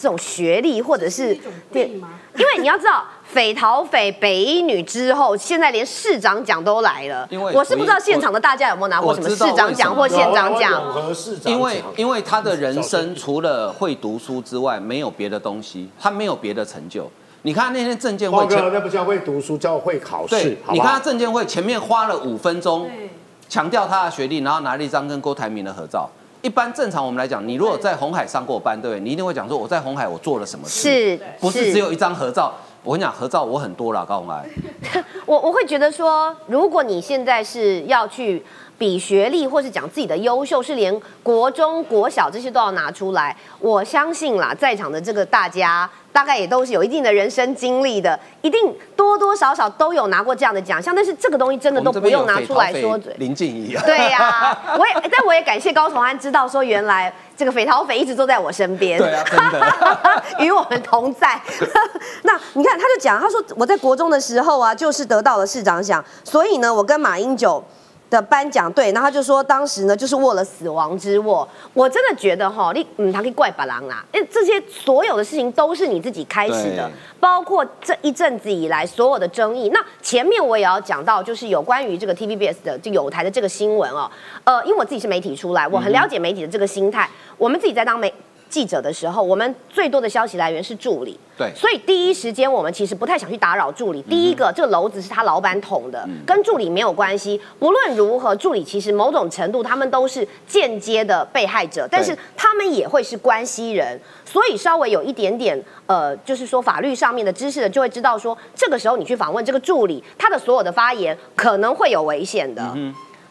[0.00, 1.36] 这种学历或者是
[1.72, 1.90] 对？
[2.36, 7.26] 因为你要知道，匪逃匪北一女之后，现在连市长奖都来了。
[7.30, 10.82] 因为我是不知道现场的大家有没有拿过什么市长奖或县长奖。
[11.14, 17.10] 市长因为因为他的人生除了会读书之外，没有别的东西，他没有别的成就。
[17.42, 21.00] 你看那天证监会那不叫会读书，叫会考试你看他？
[21.00, 23.10] 证监会前面花了五分钟对，
[23.48, 26.08] 强调他的学历，然后拿了一张跟郭台铭的合照。
[26.42, 29.00] 一般正常我们来讲，你如果在红海上过班，对不对？
[29.00, 30.80] 你一定会讲说我在红海我做了什么事，
[31.16, 32.54] 是，不是只有一张合照？
[32.82, 34.42] 我跟你讲，合照我很多了，高红安。
[35.26, 38.42] 我我会觉得说，如果你现在是要去
[38.78, 53.14] 比学历，或是讲自己的优秀，是连国中、国小这些都要拿出来，我相信啦，在场的这个大家大概也都是有一定的人生经历的，一定多多少少都有拿过这样的奖项，但是这个东西真的都不用拿出来说嘴。
[53.18, 58.98] 林静怡啊，对呀、 我也，但我也感谢高崇安知道说，原来这个匪逃匪一直都在我身边。
[58.98, 60.22] 对啊，真的。
[60.44, 61.40] 与我们同在。
[62.22, 67.62] 那你看，他就讲，他说我在国中的时候啊，就是得到了市长奖，所以呢，我跟马英九。
[68.10, 79.68] 的颁奖对，然后他就说当时呢就是握了死亡之握，我真的觉得哈，你嗯，他可以怪把郎啦，因为这些所有的事情都是你自己开始的，包括这一阵子以来所有的争议。
[79.68, 84.10] 那前面我也要讲到，就是有关于这个 TVBS 的就有台的这个新闻哦，
[84.42, 88.12] 呃，因为我自己是媒体出来，我很了解媒体的这个心态，我们自己在当媒
[88.50, 91.18] 记者的时候，我们最多的消息来源是助理。
[91.38, 94.02] 对所以第一时间我们其实不太想去打扰助理。
[94.02, 97.40] 第一个，这个篓子是他老板捅的，跟助理没有关系。
[97.58, 112.76] 不论如何，助理其实某种程度他们都是间接的被害者，但是他们也会是关系人，所以稍微有一点点呃，就是说法律上面的知识的，就会知道说，这个时候你去访问这个助理，他的所有的发言可能会有危险的。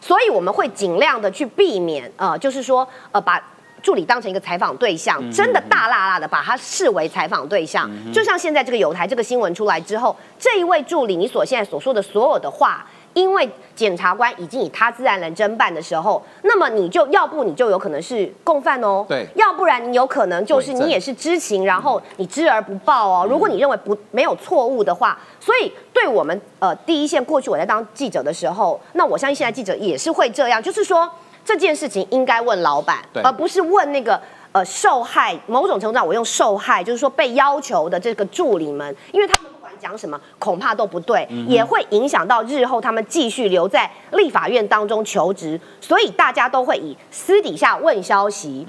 [0.00, 3.38] 所以我们会尽量的去避免，呃，就是说，呃，把
[3.82, 7.90] 助理当成一个采访对象，真的大辣辣的把他视为采访对象。
[8.12, 12.86] 就像现在这个有台这个新闻出来之后，这一位助理，你所现在所说的所有的话。
[13.12, 23.26] 因为检察官已经以他自然人侦办的时候，那么你就要不你就有可能是共犯哦，对要不然你有可能就是你也是知情，然后你知而不报哦。
[23.28, 31.10] 如果你认为不没有错误的话，所以对我们呃第一线过去我在当记者的时候，那我相信现在记者也是会这样，就是说
[31.50, 34.20] 这件事情应该问老板，而不是问那个。
[34.52, 48.66] 呃，受害某种程度上，我用受害，就是说被要求的这个助理们，因为他们不管讲什么，恐怕都不对，也会影响到日后他们继续留在立法院当中求职，所以大家都会以私底下问消息，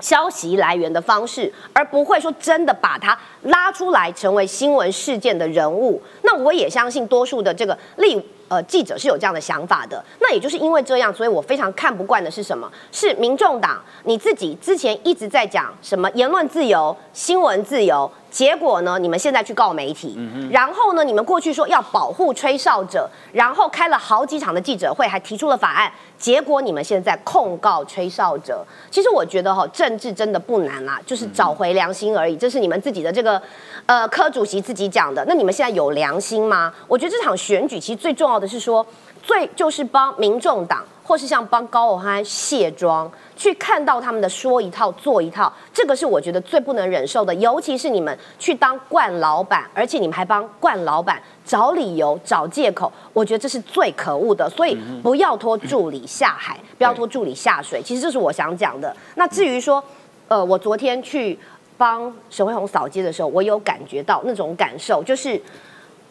[0.00, 6.00] 消息来源的方式，而不会说真的把他拉出来成为新闻事件的人物。
[6.22, 10.02] 那我也相信多数的这个立呃记者是有这样的想法的。
[10.20, 12.70] 那也就是因为这样，所以我非常看不惯的是什么？
[12.92, 20.18] 是民众党你自己之前一直在讲什么言论自由、新闻自由，结果呢，你们现在去告媒体，
[20.50, 28.64] 然后呢，你们过去说要保护吹哨者，然后开了好几场的记者会，还提出了法案，结果你们现在控告吹哨者。
[28.90, 32.36] 其实我觉得哈、政治真的不难啦，就是找回良心而已。
[32.36, 33.40] 这是你们自己的这个
[33.86, 35.24] 呃科主席自己讲的。
[35.26, 36.72] 那你们现在有良心吗？
[36.86, 38.86] 我觉得这场选举其实最重要的是说，
[39.22, 47.34] 最就是帮民众党或是像帮高永安卸妆，去看到他们的说一套做一套，这个是我觉得最不能忍受的。
[47.36, 54.50] 尤其是你们去当惯老板，而且你们还帮惯老板找理由、找借口，我觉得这是最可恶的。
[54.50, 57.80] 所以不要拖助理下海，不要拖助理下水。
[57.82, 58.94] 其实这是我想讲的。
[59.14, 59.82] 那至于说，
[60.28, 61.38] 呃，我昨天去
[61.78, 65.40] 帮沈慧红扫街的时候，我有感觉到那种感受，就是。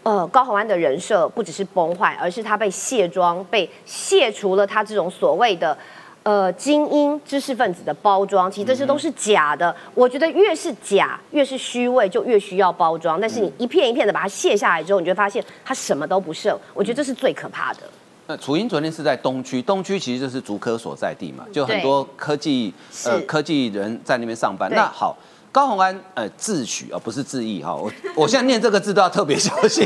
[0.07, 5.77] 呃，高虹安的人设不只是崩坏，而是他被卸妆，被卸除了他这种所谓的
[6.23, 8.49] 呃精英知识分子的包装。
[8.49, 9.75] 其实这些都是假的。
[9.93, 13.19] 我觉得越是假，越是虚伪，就越需要包装。
[13.19, 16.57] 但是你一片一片的把它卸下来之后，你就会发现他什么都不剩。
[16.73, 17.81] 我觉得这是最可怕的。
[18.27, 24.71] 那楚英昨天是在东区，东区其实就是竹科所在地嘛，就很多科技呃科技人在那边上班。
[24.73, 25.17] 那好，
[25.57, 29.83] 高虹安呃自诩啊、不是自意哈，我我现在念这个字都要特别小心。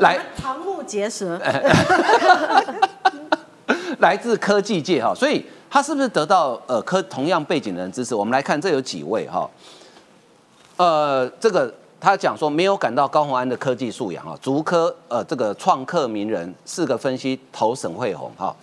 [0.00, 1.38] 来瞠目结舌。
[4.00, 8.14] 来自科技界哈，所以他是不是得到呃科同样背景的人支持？
[8.14, 9.46] 我们来看这有几位哈，
[10.78, 18.56] 呃，这个他讲说没有感到高虹安的科技素养啊，竹科呃这个创客名人四个分析投沈惠红哈，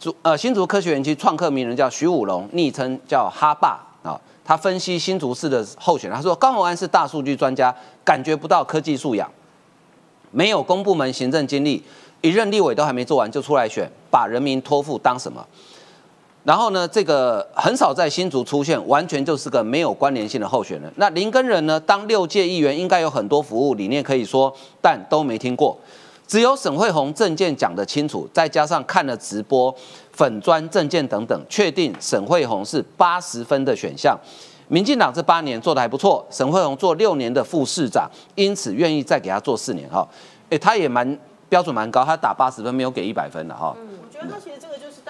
[0.00, 3.91] 竹呃新竹科学园区创客名人叫徐武龙，昵称叫哈爸啊，
[4.44, 7.74] 他分析新竹市的候选人，他说高虹安是大数据专家，
[8.04, 9.30] 感觉不到科技素养。
[10.30, 11.82] 没有公部门行政经历，
[12.22, 15.46] 一任立委都还没做完就出来选，把人民托付当什么？
[16.44, 20.92] 然后呢，这个很少在新竹出现，完全就是个没有关联性的候选人。
[20.96, 25.78] 那林根人呢，当六届议员应该有很多服务理念可以说，但都没听过。
[26.26, 29.74] 只有沈惠宏证件讲得清楚，再加上看了直播、
[30.12, 34.18] 粉砖证件等等，确定沈惠宏是八十分的选项。
[34.68, 40.08] 民进党这八年做得还不错，沈惠宏做六年的副市长，因此愿意再给他做四年哈。
[40.48, 41.18] 诶，他也蛮
[41.50, 43.76] 标准蛮高，他打八十分，没有给一百分的哈。
[43.78, 44.58] 嗯我觉得他其实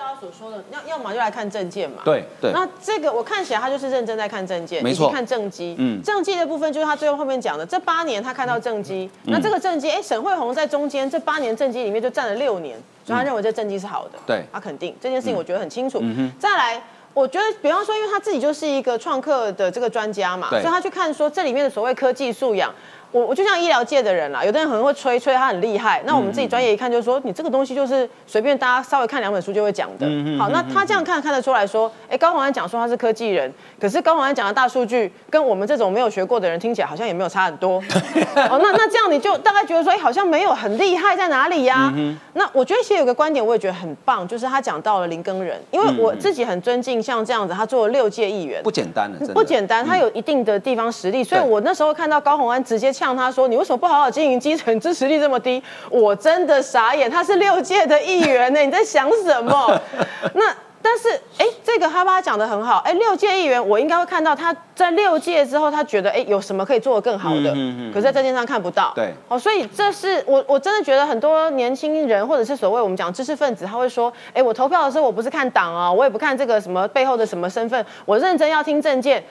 [0.02, 2.02] 大家所说的，要要么就来看证件嘛。
[2.04, 2.50] 对对。
[2.50, 5.76] 那这个我看起来他就是认真在看证件，没错，看政绩。
[5.78, 14.18] 嗯，政绩的部分就是他最后后面讲的，这八年他看到政绩，那这个政绩，哎，沈慧红在中间这八年政绩里面就占了六年，所以他认为这政绩是好的。
[14.26, 16.02] 对，他肯定这件事情，我觉得很清楚。
[16.40, 16.82] 再来。
[17.14, 22.74] 我觉得，比方说，因为他自己就是一个创客的这个专家嘛，所以他去看说这里面的所谓科技素养。
[23.12, 30.06] 我我就像医疗界的人啦，有的人可能会吹吹他很厉害，那我们自己专业一看就是说，你这个东西就是随便大家稍微看两本书就会讲的。
[30.38, 37.76] 好，那他这样看看得出来说，哎，高宏安讲说他是科技人，可是高宏安讲的大数据跟我们这种没有学过的人听起来好像也没有差很多。
[38.50, 41.92] 哦，那那这样你就大概觉得说，哎，好像没有很厉害在哪里呀？
[42.32, 53.76] 那我觉得其实有个观点我也觉得很棒，就是他讲到了林根人，因为我自己很尊敬像这样子，他做了六届议员，不简单的，不简单，他有一定的地方实力，所以我那时候看到高宏安直接呛他说，你为什么？
[53.76, 55.60] 不好好经营基层，支持率这么低，
[55.90, 57.10] 我真的傻眼。
[57.10, 59.80] 他是六届的议员呢，你在想什么？
[60.34, 68.92] 那但是哎，这个哈巴讲的很好，哎，六届议员我应该会看到他在六届之后，他觉得哎有什么可以做的更好的，嗯嗯可是在证件上看不到。
[68.94, 79.24] 对，哦，所以这是我我真的觉得很多年轻人或者是所谓我们讲知识分子，他会说，哎，我投票的时候我不是看党啊，我也不看这个什么背后的什么身份，我认真要听证件。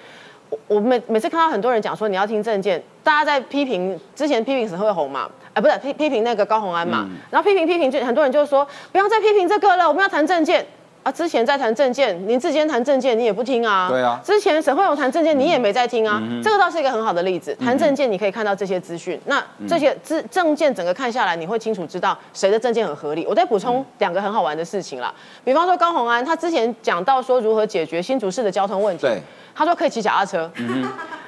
[0.67, 10.65] 我每每次看到很多人讲说你要听证件，大家在批评之前批评沈惠红嘛，哎，不是批批评那个高红安嘛，然后批评批评就很多人就说不要再批评这个了，我们要谈证件
[11.03, 11.11] 啊。
[11.11, 14.19] 之前在谈证件，林志坚谈证件你也不听啊，对啊。
[14.23, 17.55] 之前沈惠红谈证件你也没在听啊，这个倒是一个很好的例子。
[17.55, 23.25] 谈证件你可以看到这些资讯，那这些资证件整个看下来，你会清楚知道谁的证件很合理。
[23.25, 29.07] 我再补充两个很好玩的事情啦，比方说高红安他之前讲到说如何解决新竹市的交通问题。
[29.07, 29.21] 对。
[29.53, 30.49] 他说可以骑脚踏车，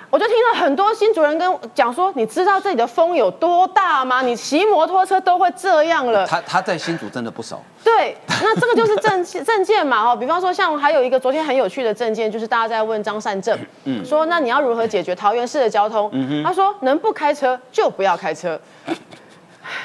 [0.09, 4.21] 我就听到很多新主人跟讲说，你知道这里的风有多大吗？
[4.21, 6.25] 你骑摩托车都会这样了。
[6.27, 7.59] 他他在新竹真的不熟。
[7.83, 16.09] 对，那这个就是证证件嘛哦，比方说像还有一个昨天很有趣的证件，就是大家在问张善政，嗯说那你要如何解决桃园市的交通？
[16.13, 18.59] 嗯他说能不开车就不要开车。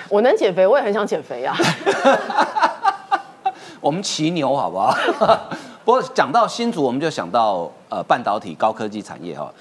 [0.09, 1.57] 我能减肥，我也很想减肥呀。
[3.81, 4.95] 我们骑牛好不好？
[5.85, 9.53] 不过讲到新竹，我们就想到呃半导体高科技产业哈。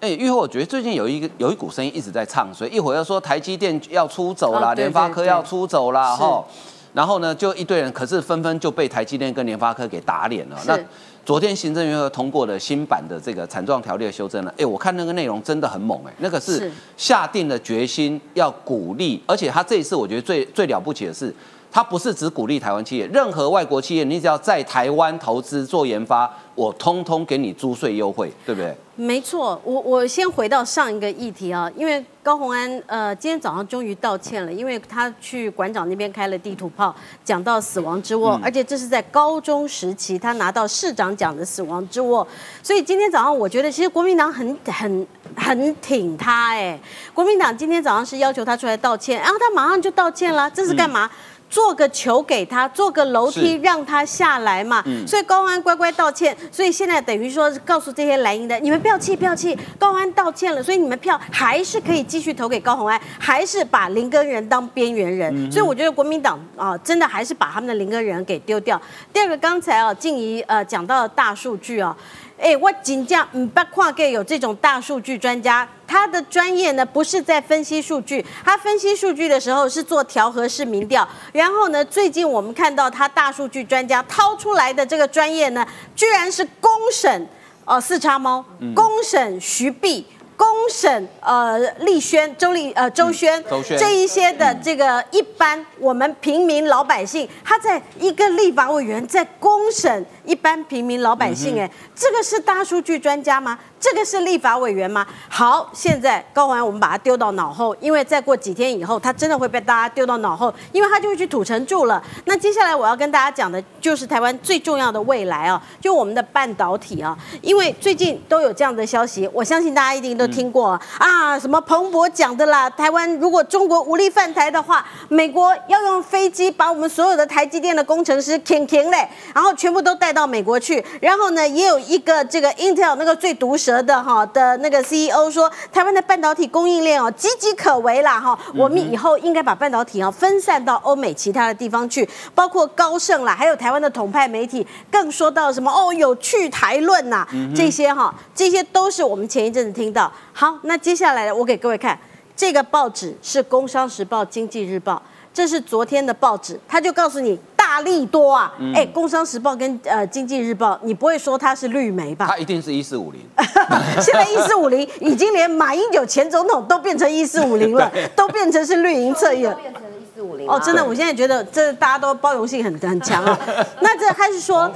[0.00, 6.44] 哎，玉后，我觉得最近有一个有一股声音一直在唱，所以一会儿又说台积电要出走啦，联发科要出走啦哈。
[6.92, 10.58] 然后呢，就一堆人，可是纷纷就被台积电跟联发科给打脸了。
[10.66, 10.78] 那
[11.24, 14.54] 昨天行政院会通过了新版的这个产状条例的修正了。
[14.58, 21.34] 哎，我看那个内容真的很猛哎，那个是下定了决心要鼓励，而且他这一次我觉得最最了不起的是。
[21.74, 28.72] 它不是只鼓励台湾企业，任何外国企业，你只要在台湾投资做研发，我通通给你租税优惠，对不对？
[28.94, 42.24] 没错，我我先回到上一个议题啊，因为高鸿安呃今天早上终于道歉了，因为他去馆长那边开了地图炮，讲到死亡之握，而且这是在高中时期他拿到市长奖的死亡之握，
[42.62, 45.04] 所以今天早上我觉得其实国民党很很
[45.36, 46.78] 很挺他哎，
[47.12, 51.10] 国民党今天早上是要求他出来道歉，然后他马上就道歉了，这是干嘛？
[51.54, 54.82] 做个球给他，做个楼梯让他下来嘛。
[55.06, 65.52] 所以高安乖乖道歉，所以现在等于说告诉这些蓝营的，你们不要气，不要气，高安道歉了，所以你们票还是可以继续投给高红安，还是把林根人当边缘人。
[65.52, 68.80] 所以我觉得国民党啊，真的还是把他们的林根人给丢掉。
[69.12, 71.96] 第二个，刚才啊，静怡呃讲到大数据啊。
[72.36, 81.08] 哎，我仅讲嗯，不跨界有这种大数据专家，他的专业呢不是在分析数据，他分析数据的时候是做调和式民调。
[81.32, 87.28] 然后呢，最近我们看到他大数据专家掏出来的这个专业呢，居然是公审
[87.64, 88.44] 哦四叉猫，
[88.74, 90.06] 公审徐碧。
[90.36, 93.42] 公审呃，立轩、周立呃，周轩
[93.78, 103.58] 这一些的这个一般我们平民老百姓，他在一个立法委员在公审一般平民老百姓，哎，这个是大数据专家吗？
[103.84, 105.06] 这个是立法委员吗？
[105.28, 112.02] 好，现在高环我们把它丢到脑后，因为再过几天以后，他真的会被大家丢到脑后，因为他就会去土城住了。
[112.24, 120.24] 那接下来我要跟大家讲的就是台湾最重要的未来啊，就我们的半导体啊，因为最近都有这样的消息，我相信大家一定都。
[120.34, 130.84] 听过啊，什么彭博讲的啦，台湾如果中国无力犯台的话，美国要用飞机把我们所有的台积电的工程师停停嘞，然后全部都带到美国去。
[131.00, 150.12] 然后呢，也有一个这个 Intel 那个最毒舌的哈的那个 CEO 说，台湾的半导体供应链哦岌岌可危啦哈，我们以后应该把半导体啊分散到欧美其他的地方去，包括高盛啦，还有台湾的统派媒体更说到什么哦有去台论呐、这些哈，这些都是我们前一阵子听到。
[150.32, 151.98] 好，那接下来我给各位看
[152.36, 154.94] 这个报纸是《工商时报》《经济日报》，
[155.34, 162.26] 这是昨天的报纸，他就告诉你大力多啊，哎、工商时报》跟呃《经济日报》，你不会说它是绿媒吧？
[162.30, 163.20] 它一定是一四五零。
[164.00, 169.52] 现在一四五零已经连马英九前总统都变成一四五零了， 都变成是绿营侧翼了。
[169.56, 173.36] 变成了一四五零哦，真的，我现在觉得这大家都包容性很很强啊。
[173.82, 174.70] 那这他是说，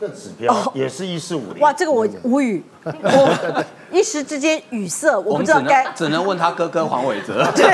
[0.00, 1.60] 志贤更指标也是一四五零。
[1.62, 7.46] 哇，这个我无语，我 一时之间语塞，我不知道该只能问他哥哥黄伟哲。
[7.54, 7.66] 对，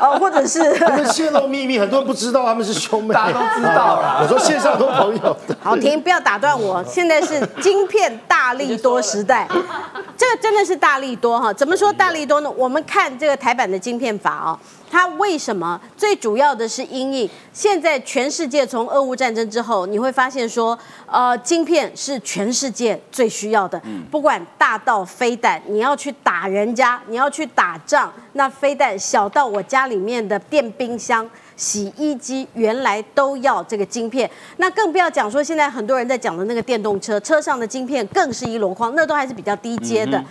[0.00, 6.84] 哦，或者是 他们泄露秘密，很多人不知道他们是兄妹，大家都知道啦啊我说线上很多朋友，好停，不要打断我。
[6.84, 9.48] 现在是晶片大力多时代，
[10.16, 11.52] 这个真的是大力多哈。
[11.52, 12.50] 怎么说大力多呢？
[12.50, 14.58] 我们看这个台版的晶片法哦，
[14.90, 15.80] 它为什么？
[15.96, 23.80] 最主要的是因应现在全世界从俄乌战争之后，你会发现说，呃，晶片是全世界最需要的，
[24.10, 31.28] 不管大到飞弹，你要去打人家，你要去打仗，那飞弹小到我家里面的电冰箱。
[31.58, 40.24] 洗衣机原来都要这个晶片，那更不要讲说现在很多人在讲的那个电动车，车上的晶片更是一箩筐，那都还是比较低阶的。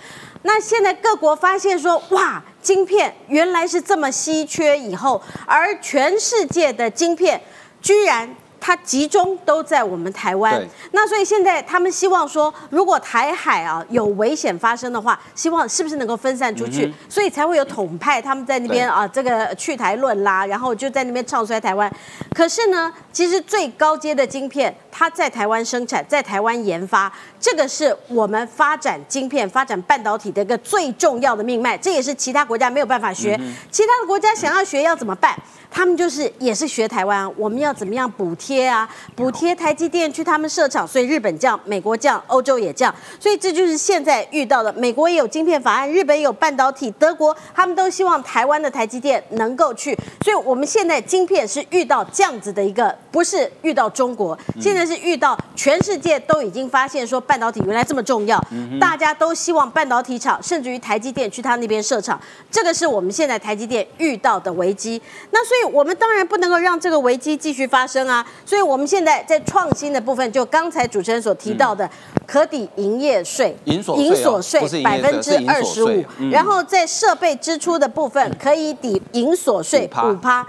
[0.44, 7.42] 那现在各国发现说，哇，晶片原来是这么稀缺，以后而全世界的晶片
[7.82, 8.36] 居然。
[8.60, 21.92] 它集中都在我们台湾，那所以现在他们希望说，如果台海啊有危险发生的话，希望是不是能够分散出去，所以才会有统派他们在那边啊这个去台论啦，然后就在那边唱衰台湾。
[22.34, 33.40] 可是呢，其实最高阶的晶片它在台湾生产，在台湾研发，这个是我们发展晶片、发展半导体的一个最重要的命脉，这也是其他国家没有办法学。
[33.72, 35.38] 其他的国家想要学要怎么办？
[35.70, 38.90] 他们就是也是学台湾啊，我们要怎么样补贴啊？
[39.16, 44.74] 补贴台积电去他们设厂，所以日本降，美国降，欧洲也降，所以这就是现在遇到的。
[44.74, 58.42] 美国也有晶片法案，日本也有半导体，德国他们都希望台湾的台积电能够去，所以我们现在晶片是遇到这样子的一个，不是遇到中国，现在是遇到全世界都已经发现说半导体原来这么重要，
[58.80, 62.20] 大家都希望半导体厂，甚至于台积电去他那边设厂，
[62.52, 65.02] 这个是我们现在台积电遇到的危机。
[65.32, 71.90] 那所以我们当然不能够让这个危机继续发生啊，所以我们现在在创新的部分，就刚才主持人所提到的
[72.26, 76.04] 可抵营业税、营所税百分之二十五。
[76.32, 80.46] 然后在设备支出的部分可以抵营所税五趴。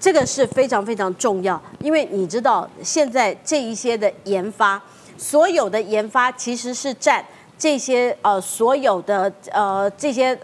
[0.00, 4.82] 这个是非常非常重要，因为你知道现在这一些的研发，
[5.18, 7.24] 所有的研发其实是占
[7.58, 10.38] 这些呃所有的呃这些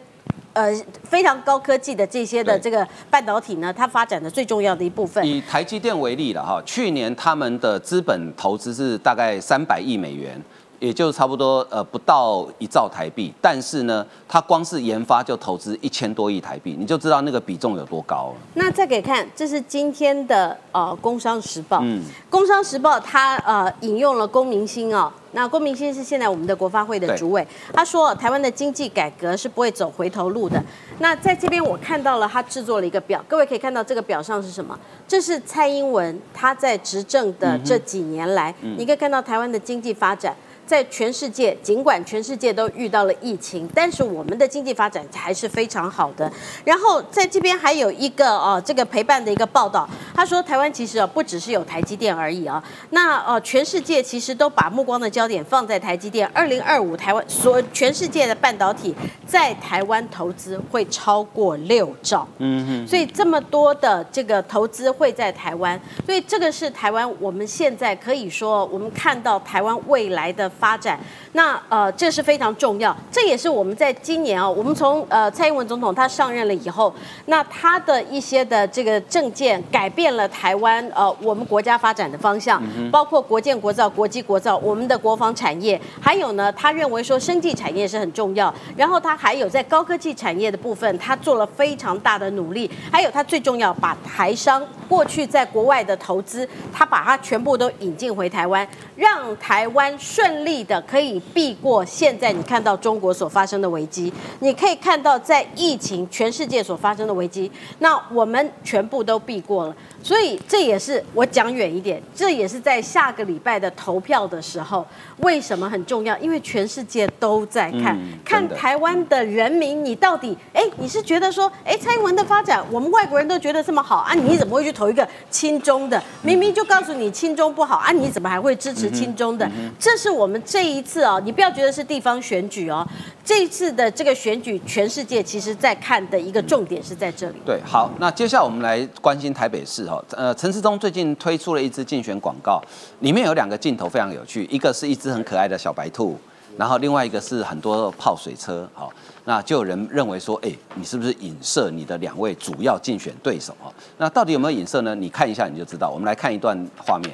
[0.53, 0.73] 呃
[1.05, 5.25] 非常高科技的这些的对这个半导体呢，它发展的最重要的一部分。
[5.27, 10.41] 以台积电为例了哈，去年他们的资本投资是大概三百亿美元，
[10.79, 18.35] 也就是差不多呃不到一兆台币，但是呢，它光是研发就投资一千多亿台币，你就知道那个比重有多高了。
[18.55, 21.79] 那再给看，这是今天的呃《工商时报》。
[21.83, 30.63] 嗯工商时报》它呃引用了龚明鑫哦，那郭明鑫是现在我们的国发会的主委，他说台湾的经济改革是不会走回头路的。
[30.99, 34.79] 那在这边我看到了他制作了一个表，各位可以看到这个表上是什么？
[35.07, 40.35] 这是蔡英文他在执政的这几年来，你可以看到台湾的经济发展。
[40.71, 46.31] 在全世界，尽管全世界都遇到了疫情，但是我们的经济发展还是非常好的。
[46.65, 56.25] 然后在这边还有一个呃，这个陪伴的一个报道，他说台湾其实啊不只是有台积电而已啊，那呃全世界其实都把目光的焦点放在台积电。
[56.33, 58.95] 二零二五台湾所全世界的半导体
[59.27, 71.01] 在台湾投资会超过六兆，嗯哼，所以这么多的这个投资会在台湾，所以这个是台湾我们现在可以说，我们看到台湾未来的发展，
[71.33, 76.95] 那呃这是非常重要，这也是我们在今年啊，我们从呃蔡英文总统他上任了以后，
[77.27, 109.77] 那他的一些的这个政见改变了台湾呃我们国家发展的方向，包括国建国造、国际国造，我们的国防产业，还有呢，他认为说生技产业是很重要，然后他还有在高科技产业的部分，他做了非常大的努力，还有他最重要把台商过去在国外的投资，他把它全部都引进回台湾，让台湾顺力的可以避过现在你看到中国所发生的危机，你可以看到在疫情全世界所发生的危机，那我们全部都避过了。
[110.03, 114.87] 所以这也是我讲远一点，这也是在下个礼拜的投票的时候，
[115.19, 116.17] 为什么很重要？
[116.19, 126.03] 因为全世界都在看，嗯看台湾的人民，你到底，哎，你是觉得说，哎，蔡英文的发展，我们外国人都觉得这么好啊，你怎么会去投一个亲中的？
[126.23, 129.51] 明明就告诉你亲中不好啊，你怎么还会支持亲中的？
[129.79, 132.87] 这是我们这一次哦，你不要觉得是地方选举哦，
[133.25, 137.37] 这一次的这个选举，全世界其实在看的一个重点是在这里。
[137.45, 142.63] 对，好，那接下来我们来关心台北市好，呃，陈时中最近推出了一支竞选广告，
[143.01, 146.17] 里面有两个镜头非常有趣，一个是一只很可爱的小白兔，
[146.57, 148.93] 然后另外一个是很多泡水车，好，
[149.25, 153.75] 那就有人认为说，哎，你是不是影射你的两位主要竞选对手哦？
[153.99, 154.95] 那到底有没有影射呢？
[154.95, 155.91] 你看一下你就知道。
[155.91, 157.13] 我们来看一段画面。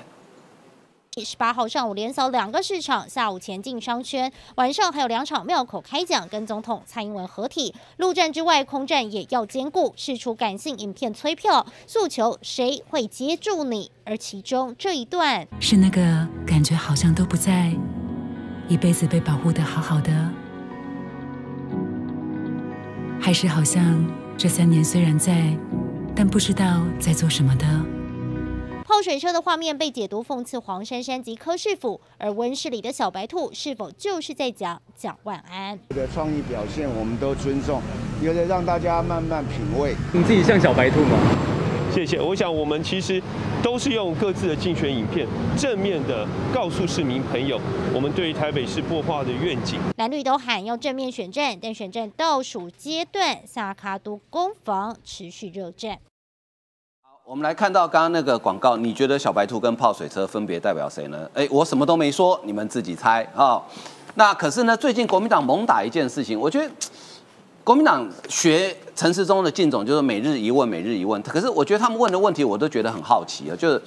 [1.25, 7.75] 十八号上午连扫两个市场，下午前进商圈，晚上还有两场庙口开讲，跟总统蔡英文合体。
[7.97, 13.91] 陆战之外，空战也要兼顾，试出感性影片催票，诉求谁会接住你？
[14.05, 17.73] 而其中这一段是那个感觉好像都不在，
[18.69, 20.13] 一辈子被保护的好好的，
[23.19, 24.07] 还是好像
[24.37, 25.57] 这三年虽然在，
[26.15, 27.96] 但不知道在做什么的。
[28.87, 35.77] 泡水车的画面被解读讽刺黄珊珊及柯市府，而温室里的小白兔是否就是在讲蒋万安？
[35.89, 37.83] 的创意表现我们都尊重，
[38.23, 39.97] 有的让大家慢慢品味。
[40.15, 41.19] 你自己像小白兔吗？
[41.93, 42.21] 谢谢。
[42.21, 43.21] 我想我们其实
[43.61, 45.27] 都是用各自的竞选影片，
[45.59, 46.25] 正面的
[46.55, 47.61] 告诉市民朋友，
[47.93, 49.81] 我们对于台北市擘画的愿景。
[49.97, 55.99] 蓝绿都喊要正面选战，但选战倒数阶段，萨卡都攻防持续热战。
[57.29, 61.29] 我们来看到刚刚那个广告，你觉得小白兔跟泡水车分别代表谁呢？
[61.35, 63.61] 哎，我什么都没说，你们自己猜啊、
[64.15, 66.71] 那可是呢，最近国民党猛打一件事情，我觉得
[67.65, 71.21] 国民党学陈时中的进总就是每日一问，每日一问。
[71.23, 73.83] 可是我觉得他们问的问题，我都觉得很好奇啊，就是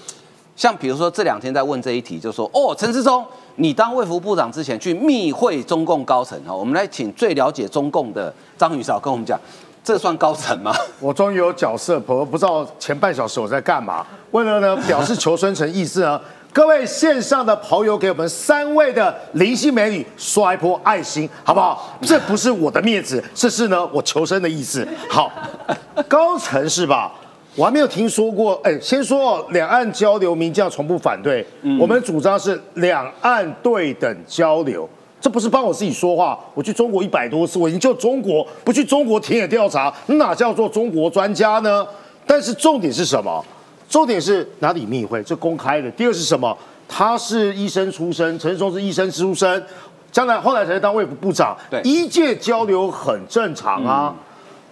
[0.58, 3.26] 像比如说这两天在问这一题，就说哦，陈时中，
[3.56, 9.40] 你当卫福部长之前去密会中共高层啊，我们来请最了解中共的张宇少跟我们讲，
[9.84, 10.74] 这算高层吗？
[11.00, 14.06] 我终于有角色，我不知道前半小时我在干嘛。
[14.32, 16.20] 为了呢 表示求生存意思呢，
[16.54, 21.98] 各位线上的朋友给我们三位的灵性美女刷一波爱心，好不好？
[22.02, 24.88] 这不是我的面子，这是呢我求生的意思。
[25.10, 25.32] 好，
[26.08, 27.12] 高层是吧？
[27.56, 28.60] 我还没有听说过。
[28.64, 31.46] 哎，先说哦，两岸交流，民进党从不反对。
[31.80, 34.88] 我们主张是两岸对等交流。
[35.22, 41.86] 这不是帮我自己说话，我去中国一百多次，我研究中国，不去中国田野调查，哪叫做中国专家呢？
[42.26, 43.44] 但是重点是什么？
[43.90, 45.22] 重点是哪里密会？
[45.24, 45.90] 这公开的。
[45.92, 46.58] 第二是什么？
[46.88, 49.64] 他是医生出身，陈时中是医生出身，
[50.12, 51.58] 将来后来才当卫福部长。
[51.70, 54.16] 对医界交流很正常啊。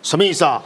[0.01, 0.61] 什么意思啊？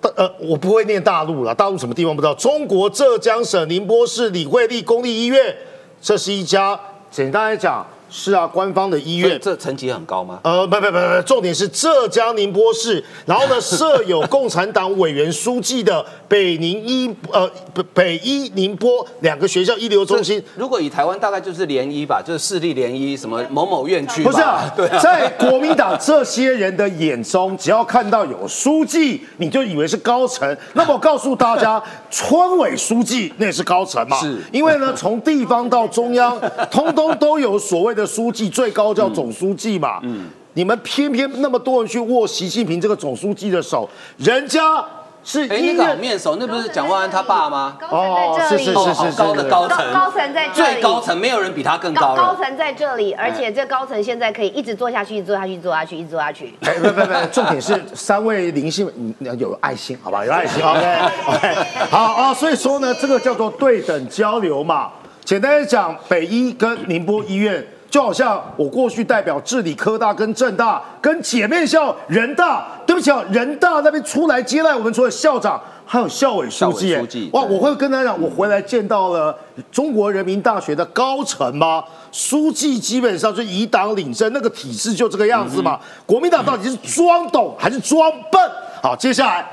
[0.00, 2.34] 大呃，我不会念大陆了，大陆什么地方不知道？
[2.34, 5.54] 中国浙江省宁波市李惠利公立医院，
[6.00, 6.78] 这是一家
[7.10, 9.38] 简单来讲是啊官方的医院。
[9.40, 10.38] 这层级很高吗？
[10.44, 20.42] 呃，不不不不，重点是浙江宁波市，然后呢 设有共产党委员书记的北宁医呃北北医宁波两个学校医疗中心。
[20.56, 24.22] 如果以台湾大概就是联医吧，就是市立联医，什么某某院区。
[24.22, 30.54] 不是啊， 对啊，在国民党这些人的眼中， 只要看到有书记，你就以为是高层。
[30.74, 34.20] 那么我告诉大家，村委书记那也是高层嘛？
[34.20, 36.38] 是因为呢，从地方到中央，
[36.70, 40.00] 通通都有所谓的书记，最高叫总书记嘛。
[40.02, 43.88] 嗯，你们偏偏那么多人去握习近平这个总书记的手，
[44.18, 44.84] 人家
[45.24, 45.76] 是哎，医院。
[45.76, 47.78] 那个好面熟，那不是蒋万安他爸吗？
[47.80, 52.16] 高层在这里，是是哦，好高的高层，高高层在这里最高层没有人比他更高了。
[52.16, 56.52] 高高层在这里，而且这高层现在可以一直做下去，一直做下去，一直做下去，一直做下去。
[56.62, 60.24] 哎，不不不，重点是三位灵性，你你要有爱心，好吧？
[60.24, 60.98] 有爱心，OK
[61.28, 61.54] OK。
[61.88, 64.90] 好啊，所以说呢，这个叫做对等交流嘛。
[65.24, 75.60] 简单的讲，北医跟宁波医院，就好像我过去代表治理科大跟政大跟姐妹校人大，对不起啊，人大那边出来接待我们，除了校长。
[75.84, 77.42] 还有校委书记，书记哇！
[77.42, 79.36] 我会跟他讲，我回来见到了
[79.70, 81.84] 中国人民大学的高层吗？
[82.10, 85.78] 书记基本上就以党领政，那个体制就这个样子嘛。
[86.06, 88.40] 国民党到底是装懂还是装笨？
[88.82, 89.46] 好，接下来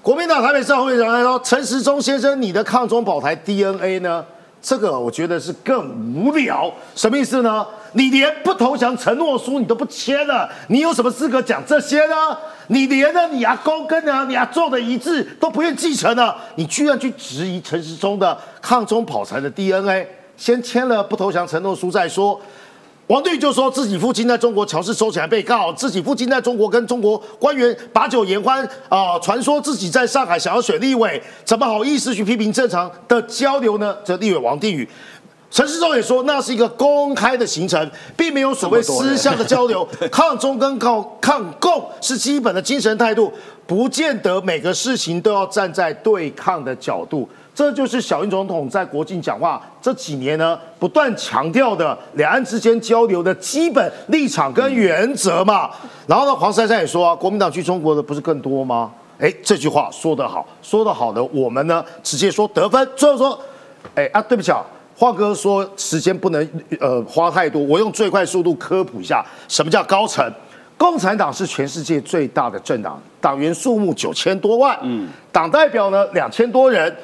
[0.00, 4.24] 国民党台北市会长来说，陈时中先生，你的抗中保台 DNA 呢？
[4.62, 7.66] 这个我觉得是更无聊，什么意思呢？
[7.94, 12.14] 你连不投降承诺书你都不签了，你有什么资格讲这些呢？
[12.68, 20.06] 你连呢你阿公跟呢你阿做的一致都不愿继承了，你居然去质疑陈时中的抗中跑台的 DNA，
[20.36, 22.40] 先签了不投降承诺书再说。
[23.08, 33.94] 王定宇就说自己父亲在中国乔氏收起来被告，自己父亲在中国跟中国官员把酒言欢啊，传说自己在上海想要选立委，怎么好意思去批评正常的交流呢？
[34.04, 34.88] 这立委王定宇。
[35.50, 39.86] 陈世忠也说，那是一个公开的行程，并没有所谓私下的交流。
[40.10, 43.30] 抗中跟抗抗共是基本的精神态度，
[43.66, 47.28] 不见得每个事情都要站在对抗的角度。
[47.54, 55.70] 这就是小英总统在国境讲话这几年呢，不断强调的两岸之间交流的基本立场跟原则嘛。
[56.06, 58.90] 然后呢，黄珊珊也说啊，国民党去中国的不是更多吗？
[59.18, 62.88] 哎，这句话说得好，说得好的，我们呢直接说得分。
[62.96, 63.38] 最后说，
[63.94, 64.64] 哎啊，对不起啊。
[64.94, 66.48] 华哥说时间不能
[66.78, 70.24] 呃花太多，我用最快速度科普一下什么叫高层。
[70.76, 76.94] 共产党是全世界最大的政党，党员数目九千多万，嗯，党代表呢两千多人，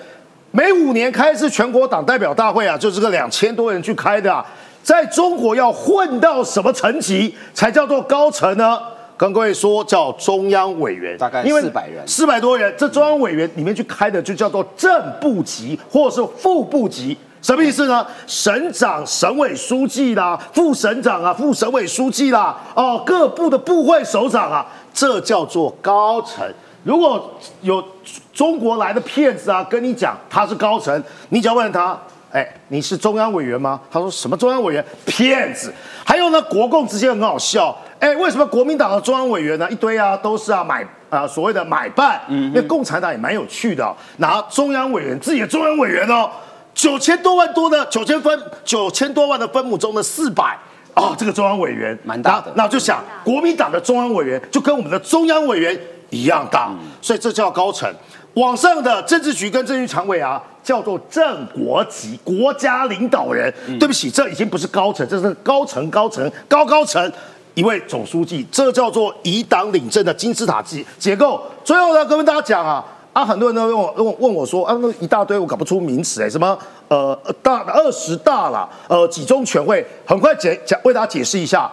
[0.51, 4.45] 每五年开一次全国党代表大会啊，就是个两千多人去开的啊。
[4.83, 8.81] 在中国要混到什么层级才叫做高层呢？
[9.19, 14.91] 跟各位说叫中央委员，大概四百人，四百多人，这中央委员里面去开的就叫做正
[15.21, 17.17] 部级或者是副部级。
[17.43, 18.07] 什么意思呢？
[18.27, 26.47] 省长、省委书记啦，副省长啊，副省委书记啦，哦，各部的部会首长啊，这叫做高层。
[26.89, 27.31] 如果
[27.61, 27.85] 有
[28.33, 31.95] 中国来的骗子啊，跟你讲他是高层，你只要问他，
[32.33, 33.79] 哎，你是中央委员吗？
[33.91, 34.83] 他说什么中央委员？
[35.05, 35.71] 骗子。
[36.03, 42.19] 还有呢，国共之间很好笑，哎，为什么国民党的中央委员呢一堆啊，都是啊买啊所谓的买办？
[42.29, 46.31] 嗯，因为共产党也蛮有趣的，拿中央委员自己的中央委员哦。
[46.73, 50.57] 九千多万多的九千分九千多万的分母中的四百
[50.95, 52.51] 哦，这个中央委员蛮大的。
[52.55, 55.79] 那我就想，国民党的中央委员就跟我们的中央委员
[56.11, 57.89] 一样大，所以这叫高层。
[58.35, 63.53] 网上的政治局跟政治常委啊，叫做正国级国家领导人。
[63.79, 67.13] 对不起，这已经不是高层，这是高层高层高高层
[67.55, 71.41] 一位总书记，这叫做以党领政的金字塔结结构。
[71.65, 72.85] 最后呢，跟大家讲啊。
[73.15, 76.57] 啊，很多人都问我问问我说啊，那一大堆我搞不出名词哎，什么
[76.87, 81.69] 呃大二十大了，呃几中全会，很快解讲为大家解释一下，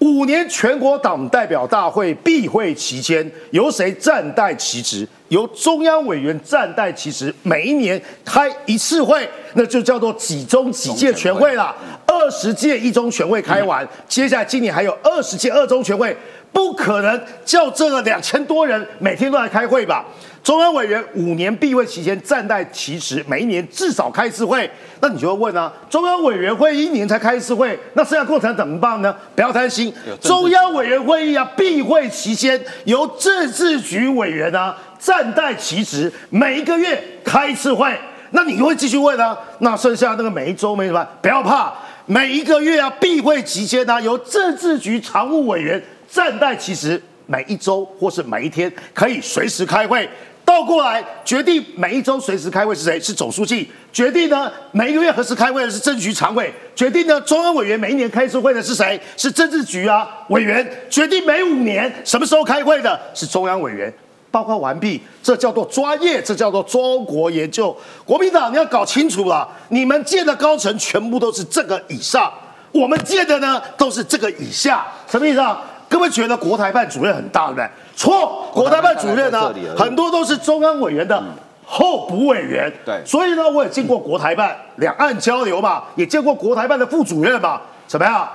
[0.00, 5.06] 五年全国党代表大会闭会期间，由谁暂代其职？
[5.28, 11.74] 由中央委员暂代其职，每一年开一次会，那就叫做几中几届全会了。
[12.06, 16.16] 二十届一中全会开完，接下来今年还有二十届二中全会，
[16.52, 20.06] 不可能叫这个两千多人每天都来开会吧？
[20.42, 24.70] 中央委员五年闭会期间暂代其职，每一年至少开一次会。
[25.00, 29.14] 那你就会问啊，中央委员会一年才开一次会，那剩下共产党怎么办呢？
[29.34, 37.94] 不要担心，中央委员会议啊，闭会期间由政治局委员啊暂代其职，每一个月开一次会。
[38.30, 39.36] 那你会继续问啊？
[39.60, 41.72] 那剩下那个每一周没什么，不要怕，
[42.06, 50.08] 每一个月啊闭会期间呢，由政治局常务委员暂代其职，每一周或是每一天可以随时开会。
[50.44, 52.98] 倒过来决定每一周随时开会是谁？
[52.98, 54.50] 是总书记决定呢？
[54.72, 57.20] 每一个月何时开会的是政治局常委决定呢？
[57.20, 58.98] 中央委员每一年开一次会的是谁？
[59.14, 63.92] 是政治局啊委员决定每五年什么时候开会的是中央委员。
[64.30, 67.76] 报告完毕，这叫做专业，这叫做中国研究。
[68.04, 72.32] 国民党你要搞清楚了，你们建的高层全部都是这个以上，
[72.72, 75.62] 我们建的呢都是这个以下，什么意思啊？
[75.88, 77.70] 各位觉得国台办主任很大对不对？
[77.96, 81.22] 错，国台办主任呢，很多都是中央委员的
[81.64, 82.72] 候补委员。
[82.84, 88.28] 对，所以呢，我也见过国台办两岸交流嘛，也见过国台办的副主任嘛，怎么样？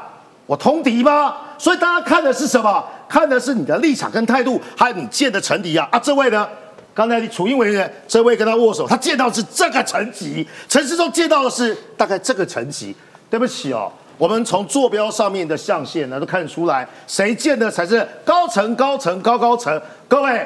[0.46, 1.36] 我通敌吗？
[1.58, 2.84] 所以大家看的是什么？
[3.08, 5.88] 看的是你的立场跟态度，还有你见的层级啊。
[5.92, 6.48] 啊，这位呢，
[6.94, 12.96] 刚才楚英委员这位跟他握手，他见到是这个层级，陈世忠见到的是大概这个层级。
[13.30, 13.92] 对不起哦。
[14.18, 19.82] 我们从坐标上面的象限呢，都看得出来，谁建的才是高层、高层、高高层。
[20.08, 20.46] 各位，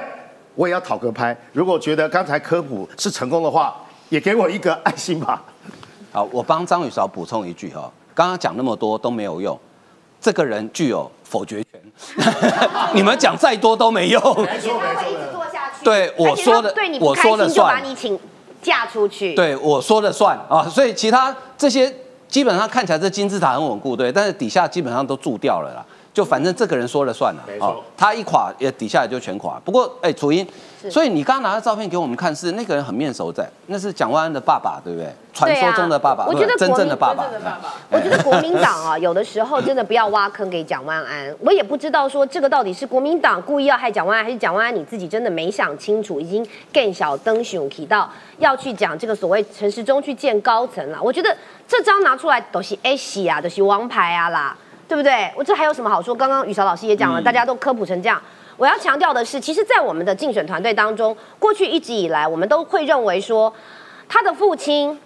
[0.55, 1.35] 我也要讨个拍。
[1.51, 3.75] 如果觉得刚才科普是成功的话，
[4.09, 5.43] 也给我一个爱心吧。
[6.13, 9.59] 好，我帮张宇韶补充一句哈，刚刚讲那么多都没有用，
[10.21, 11.81] 这个人具有否决权，
[12.95, 14.21] 你们讲再多都没用。
[14.21, 15.83] 没错没错，一直做下去。
[15.83, 18.17] 对我说的，对你不开心就把你请
[18.61, 19.35] 嫁出去。
[19.35, 21.93] 对我说了算啊，所以其他这些。
[22.27, 25.85] 基本上看起来这金字塔很稳固，对，但是底下基本上都住掉了啦。
[26.13, 29.61] 就反正这个人说了算了，没错他一垮也底下也就全垮。
[29.63, 30.43] 不过，哎，楚英，
[30.89, 35.13] 所以你刚刚拿的照片给我们看，是那个人很面熟在，那是蒋万安的爸爸，对不对？
[35.31, 37.27] 传说中的爸爸，啊我觉得真正的爸爸，
[37.91, 41.31] 我觉得国民党啊， 有的时候真的不要挖坑给蒋万安。
[41.39, 48.09] 我也不知道说这个到底是国民党故意要害蒋万安，还是蒋万安你自己真的没想清楚，已经更小灯熊提到
[48.39, 50.99] 要去讲这个所谓陈时中去见高层了。
[50.99, 51.29] 我觉得
[51.67, 54.55] 这张拿出来都是 A 喜啊，都是王牌啊啦，
[54.87, 55.29] 对不对？
[55.35, 56.15] 我这还有什么好说？
[56.15, 58.21] 刚刚雨韶老师也讲了，大家都科普成这样。
[58.55, 63.53] 我要强调的是，其实，在我们的竞选团队当中，过去一直以来，我们都会认为说，
[64.07, 64.97] 他的父亲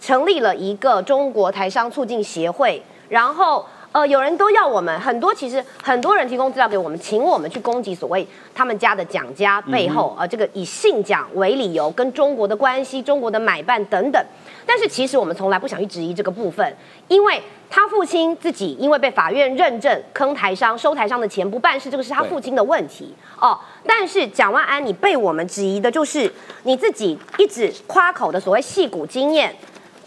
[0.00, 14.24] 成立了一个中国台商促进协会，然后呃，有人都要我们很多，其实很多人提供资料给我们，请我们去攻击所谓他们家的蒋家背后，呃，这个以姓蒋为理由跟中国的关系、中国的买办等等。
[14.70, 16.76] 但是其实我们从来不想去质疑这个部分，
[17.08, 23.58] 因为他父亲自己因为被法院认证坑台商、收台商的钱不办事，这个是他父亲的问题哦。
[23.86, 26.30] 但是蒋万安，你被我们质疑的就是
[26.64, 29.56] 你自己一直夸口的所谓戏骨经验，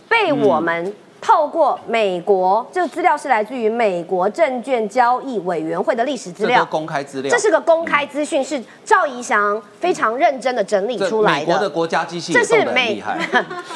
[0.08, 0.96] 被我们
[1.32, 13.02] 透过美国，这个资料是来自于美国证券交易委员会的历史资料公开资料，这是个公开资讯，是赵怡翔非常认真的整理出来的美国的国家机器这是美。，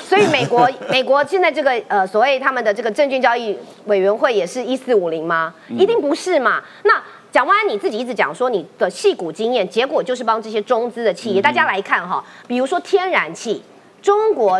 [0.04, 5.54] 所以美国 美国现在这个呃所谓他们的这个证券交易委员会也是一四五零吗？
[5.70, 6.62] 嗯一定不是嘛？
[6.84, 7.02] 那
[7.32, 13.64] 蒋万安你自己一直讲说你的戏股经验，结果就是帮这些中资的企嗯业，大家来看哈，比如说天然气，
[14.02, 14.60] 中国。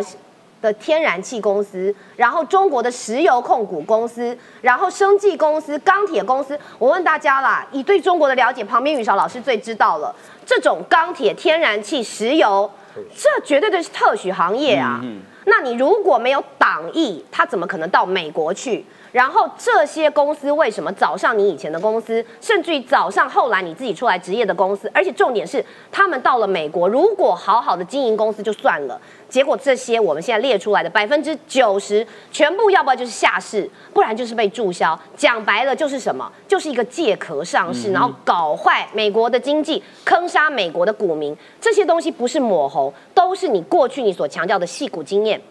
[0.66, 10.14] 的天然气公司，然后中国的石油控股公司，然后生技公司、钢铁公司，我问大家啦，以对中国的了解，旁边雨韶老师最知道了，
[10.46, 12.70] 这种钢铁、天然气、石油，
[13.16, 15.00] 这绝对的是特许行业啊。
[15.46, 18.84] 那你如果没有党意，他怎么可能到美国去？
[19.16, 24.92] 然后这些公司为什么早上你以前的公司，甚至于早上后来你自己出来职业的公司？
[24.94, 29.00] 而且重点是，他们到了美国，如果好好的经营公司就算了，
[29.30, 35.00] 结果这些我们现在列出来的百分之九十，全部要不然就是下市，不然就是被注销。
[35.16, 36.30] 讲白了就是什么？
[36.46, 41.34] 就是一个借壳上市，然后搞坏美国的经济，坑杀美国的股民。
[41.62, 45.42] 这些东西不是抹红，都是你过去你所强调的戏骨经验。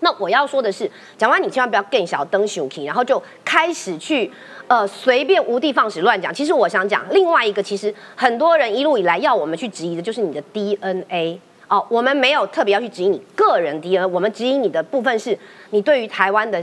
[0.00, 4.30] 那我要说的是，讲完你千万不要更小灯熊 k 然后就开始去
[4.68, 6.32] 呃随便无地放矢乱讲。
[6.32, 15.36] 其实我想讲另外一个，其实很多人一路以来要我们去质疑的就是你的 DNA 哦，我们没有特别要去质疑你个人 DNA，我们质疑你的部分是
[15.70, 16.62] 你对于台湾的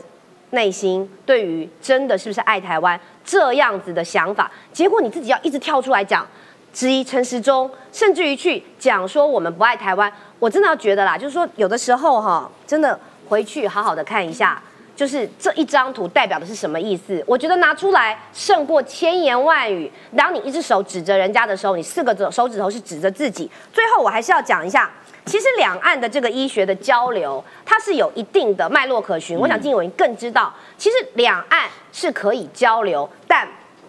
[0.51, 6.25] 内心，对于真的是不是爱台湾这样子的想法，结果你自己要一直跳出来讲。
[6.71, 12.99] 质疑陈时中，甚至于去讲说我们不爱台湾，我真的要觉得啦，就是说有的时候哈，真的
[13.33, 14.61] 回去好好的看一下，
[14.95, 17.23] 就是这一张图代表的是什么意思？
[17.25, 19.91] 我觉得拿出来胜过千言万语。
[20.15, 23.49] 当你一只手指着人家的时候，你四个手手指头是指着自己。
[23.71, 24.87] 最后我还是要讲一下，
[25.25, 29.35] 其实两岸的这个医学的交流，它是有一定的脉络可循。
[29.35, 33.47] 我想金伟更知道，其实两岸是可以交流，但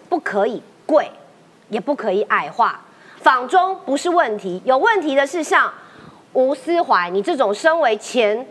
[0.09, 1.07] 不可以贵。
[1.69, 2.79] 也不可以矮化，
[3.21, 5.73] 仿中不是问题，有问题的是像
[6.33, 8.45] 吴思怀，你这种身为前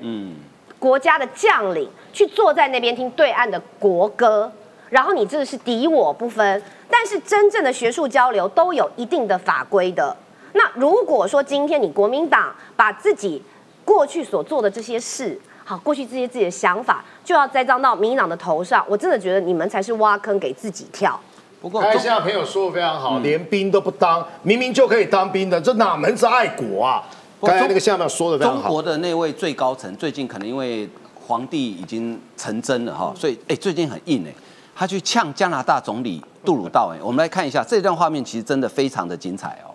[0.85, 4.53] 国家的将领，去坐在那边听对岸的国歌，
[4.91, 6.63] 然后你这个是敌我不分。
[6.91, 10.15] 但是真正的学术交流都有一定的法规的。
[10.53, 13.43] 那如果说今天你国民党把自己
[13.83, 21.19] 过去所做的这些事，好，过去这些自己的想法，就要栽赃到民进党的头上，我真的觉得你们才是挖坑给自己跳。
[21.63, 27.03] 不过台下朋友说的非常好，连兵都不当，明明就可以当兵的，这哪门子爱国啊？
[27.45, 30.89] 刚才那个下面说的非常好中国，的那位最高层最近可能因为
[31.27, 34.35] 皇帝已经成真了哈，所以哎最近很硬哎，
[34.75, 39.73] 他去呛加拿大总理杜鲁道哎，我们来看一下这段画面，其实真的非常的精彩哦。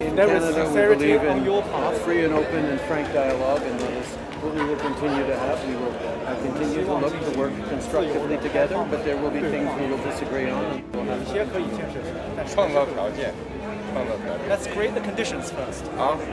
[0.00, 1.92] There is sincerity on your part.
[2.06, 4.08] Free and open and frank dialogue, and that is
[4.40, 5.60] what we will continue to have.
[5.68, 5.92] We will
[6.24, 10.00] uh, continue to look to work constructively together, but there will be things we will
[10.00, 10.80] disagree on.
[10.96, 13.34] 有些可以建设性，但是创造条件，
[14.48, 15.84] Let's create the conditions first.
[15.96, 16.16] 好。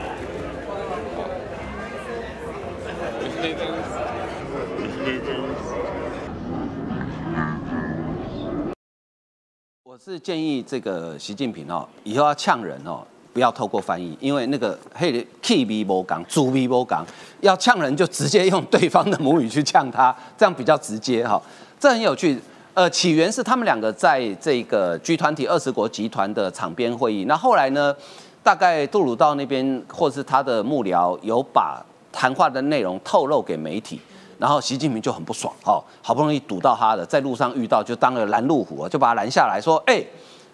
[9.82, 17.04] 我是建议这个习近平哦，以后要呛人哦，不要透过翻译，因为那个嘿 K V 波港、猪 V 波港，
[17.40, 21.42] 要呛人就直接用对方的母语去呛他，这样比较直接哈、
[21.80, 22.38] 这很有趣。
[22.78, 27.92] 呃，起源是他们两个在这个 G 团体二十国集团的场边会议，那后来呢，
[28.40, 34.00] 大概杜鲁道那边或是他的幕僚有把谈话的内容透露给媒体。
[34.38, 40.00] 然后习近平就很不爽，哦，好不容易堵到他的，在路上遇到就当了拦路虎，就把他拦下来说，哎，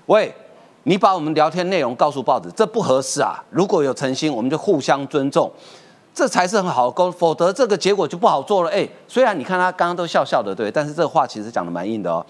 [0.06, 0.34] 喂。
[0.86, 3.42] 你把我们聊天内容告诉报纸，这不合适啊！
[3.48, 5.50] 如果有诚心，我们就互相尊重，
[6.14, 8.70] 这才是很好的沟，否则这个结果就不好做了。
[8.70, 12.24] 哎，虽然你看他刚刚都笑笑的，对，但是这话其实讲的蛮硬的哦。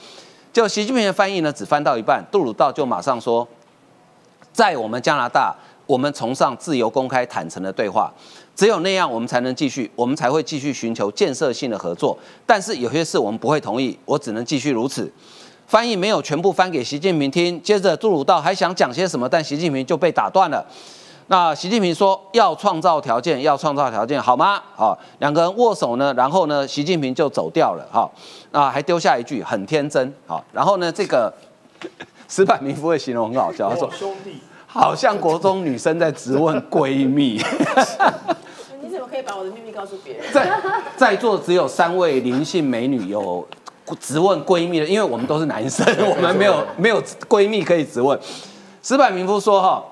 [0.53, 3.47] 就习近平的翻译呢，只翻到一半，杜鲁道就马上说，
[4.53, 5.55] 在我们加拿大，
[5.87, 8.11] 我们崇尚自由、公开、坦诚的对话，
[8.57, 12.17] 只有那样，我们才能继续，我们才会继续寻求建设性的合作。
[12.47, 15.13] 但是有些事我们不会同意，我只能继续如此。
[15.67, 20.65] 翻译没有全部翻给习近平听，接着杜鲁道还想讲些什么，但习近平就被打断了。
[21.29, 24.63] 那习近平说要创造条件，要创造条件，好吗？
[24.77, 27.87] 好，两个人握手呢，然后呢，习近平就走掉了。
[27.93, 28.11] 哈，
[28.53, 30.13] 啊，还丢下一句很天真。
[30.27, 31.33] 好，然后呢，这个
[32.29, 37.43] 石柏明夫的形容很好笑，他说兄弟，好像国中女生在质问闺蜜。
[38.83, 40.25] 你怎么可以把我的秘密告诉别人？
[40.33, 40.61] 在
[40.97, 43.47] 在座只有三位灵性美女有。
[44.01, 48.19] 直问闺蜜的，因为我们都是男生，我们没有没有闺蜜可以直问。
[48.83, 49.85] 石柏明夫说：“哈，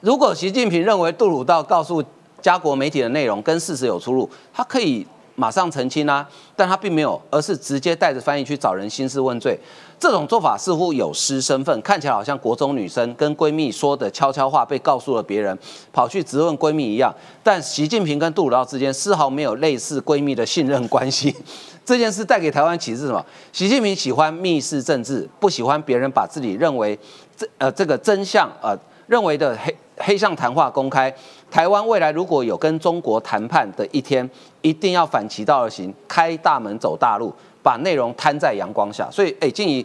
[0.00, 2.02] 如果习近平认为杜鲁道告诉
[2.40, 6.26] 家国媒体的内容跟事实有出入，他可以马上澄清啊，
[6.56, 9.58] 但他并没有，而是直接带着翻译去找人兴师问罪。
[9.98, 15.56] 这种做法似乎有失身份，看起来好像国中女生跟闺蜜说的悄悄话被告诉了别人，
[15.92, 17.14] 跑去质问闺蜜一样。
[17.42, 21.36] 但习近平跟杜鲁道之间丝毫没有类似闺蜜的信任关系。
[21.84, 23.22] ”这件事带给台湾启示什么？
[23.52, 26.98] 习近平喜欢密室政治，不喜欢别人把自己认为
[27.36, 28.74] 这呃这个真相呃
[29.06, 31.12] 认为的黑黑象谈话公开。
[31.50, 34.28] 台湾未来如果有跟中国谈判的一天，
[34.62, 39.08] 一定要反其道而行，开大门走大路，把内容摊在阳光下。
[39.10, 39.84] 所以，哎，静怡，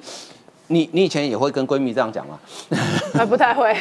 [0.67, 2.39] 你你以前也会跟闺蜜这样讲吗？
[3.13, 3.75] 还 不太会。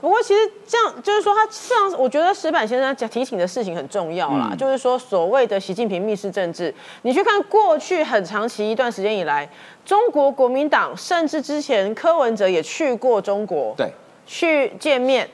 [0.00, 4.54] 不过其实这样就是说，他这样，我觉得石板先生讲提醒的事情很重要啦。
[4.56, 9.46] 就是说，所谓的习近平密室政治，你去看过去很长期一段时间以来，
[9.84, 13.92] 中国国民党甚至之前柯文哲也去过中国，对，
[14.30, 15.28] 去见面。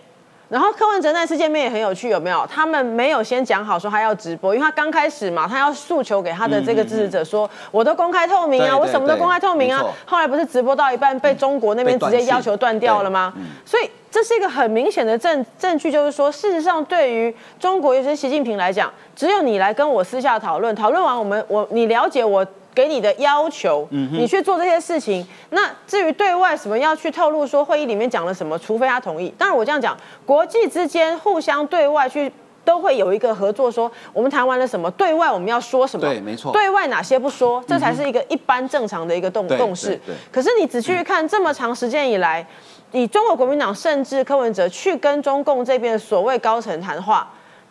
[0.48, 2.46] 然后柯文哲那次见面也很有趣，有没有？
[2.48, 9.84] 他们没有先讲好说他要直播，因为他刚开始嘛，他要诉求给他的这个支持者说，我都公开透明啊，我什么都公开透明啊。
[10.04, 13.34] 后来不是直播到一半被中国那边直接要求断掉了吗？
[13.64, 22.46] 所以这是一个很明显的证证据，就是说，事实上对于中国，尤其是习近平来讲，只有你来跟我私下讨论，讨论完我们我你了解我。
[22.76, 25.26] 给你的要求，你去做这些事情。
[25.48, 29.32] 那至于对外什么要去透露说会议里面讲了什么，除非他同意。
[29.38, 29.96] 当然我这样讲，
[30.26, 32.30] 国际之间互相对外去
[32.66, 36.06] 都会有一个合作，说我们谈完了什么，对外我们要说什么。
[36.06, 36.52] 对，没错。
[36.52, 39.98] 对外哪些不说，这才是一个一般正常的一个动共识。
[40.30, 42.46] 可是你仔细去看，这么长时间以来，
[42.92, 47.26] 以中国国民党甚至柯文哲去跟中共这边的所谓高层谈话。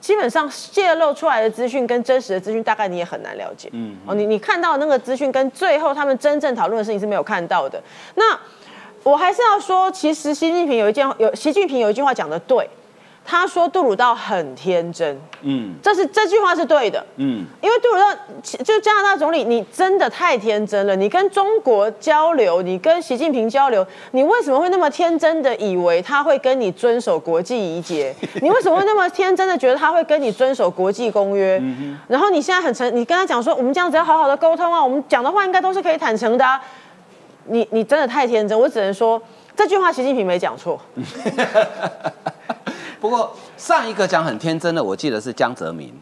[0.06, 3.70] 基本上泄露出来的资讯跟真实的资讯，大概你也很难了解。
[3.74, 7.82] 嗯，哦，你你看到那个资讯跟最后他们真正讨论的事情是没有看到的。
[8.14, 8.40] 那
[9.02, 12.70] 我还是要说，其实习近平有一件有习近平有一句话讲的对。
[13.28, 18.16] 他说杜鲁道很天真，嗯，这是这句话是对的，嗯，因为杜鲁道
[18.64, 20.96] 就加拿大总理，你真的太天真了。
[20.96, 28.14] 你跟中国交流，你跟习近平交流，你为什么会那么天真的以为他会跟你遵守国际仪节？
[28.44, 31.60] 你为什么会那么天真的觉得他会跟你遵守国际公约？
[32.08, 36.46] 然后你现在很诚，你跟他讲说，我们这样子要好好的沟通啊，我们讲的话应该都是可以坦诚的。
[37.48, 39.22] 你你真的太天真，我只能说
[39.56, 40.80] 这句话习近平没讲错。
[43.06, 45.94] 不过上一个讲很天真的，我记得是江泽民。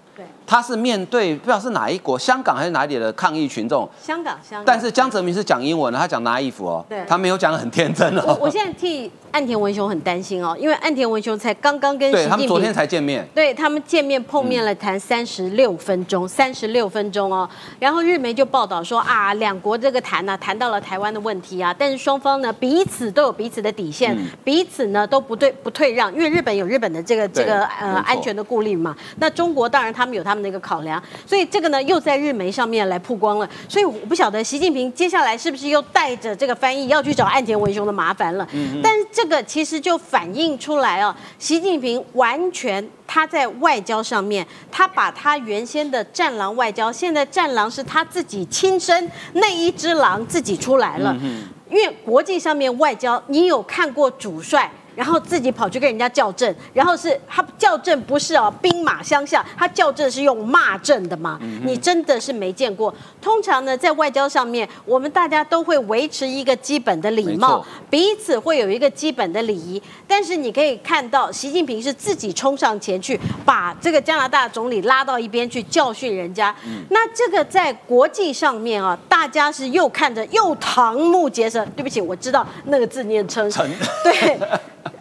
[0.43, 3.89] 对，他是面对不知道是哪一国，香港还是哪里的抗议群众。
[4.01, 4.63] 香港，香港。
[4.65, 6.85] 但是江泽民是讲英文的，他讲拿衣服哦。
[6.89, 8.37] 对，他没有讲的很天真哦。
[8.39, 9.11] 我现在替。
[9.33, 17.49] 岸田文雄很担心哦，因为岸田文雄才刚刚跟习近平昨天才见面，对他们见面碰面了谈三十六分钟，三十六分钟哦。
[17.79, 28.95] 然后日媒就报道说啊，两国这个谈呢，谈到了台湾的问题啊，但是双方呢彼此都有彼此的底线，彼此呢都不对不退让，因为日本有日本的这个这个呃安全的顾虑嘛。
[29.17, 33.49] 那中国当然他们有他们的一个考量，所以这个呢又在日媒上面来曝光了。
[33.67, 38.47] 所以我不晓得习近平接下来是不是又带着这个翻译要去找岸田文雄的麻烦了。
[38.83, 39.99] 但是这个其实就。
[40.13, 51.15] 反映出来哦，习近平完全他在外交上面，他把他原先的战狼外交，现在战狼是他自己亲身那一只狼自己出来了。
[51.21, 61.39] 嗯因为国际上面外交，你有看过主帅然后自己跑去跟人家校正，然后是他校正不是哦兵马相向，他校正是用骂正的嘛？
[61.63, 62.93] 你真的是没见过。
[63.21, 69.81] 通常呢，在外交上面，我们大家都会维持一个基本的礼貌，彼此会有一个基本的礼仪。
[70.07, 76.55] 但是你可以看到，习近平是自己冲上前去，把这个加拿大总理拉到一边去教训人家。
[76.89, 81.65] 那这个在国际上面啊，大家是又看着又瞠目结舌。
[81.75, 83.49] 对不起，我知道那个字念称。
[84.03, 84.39] 对，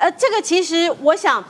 [0.02, 1.42] 呃，这个其实我想。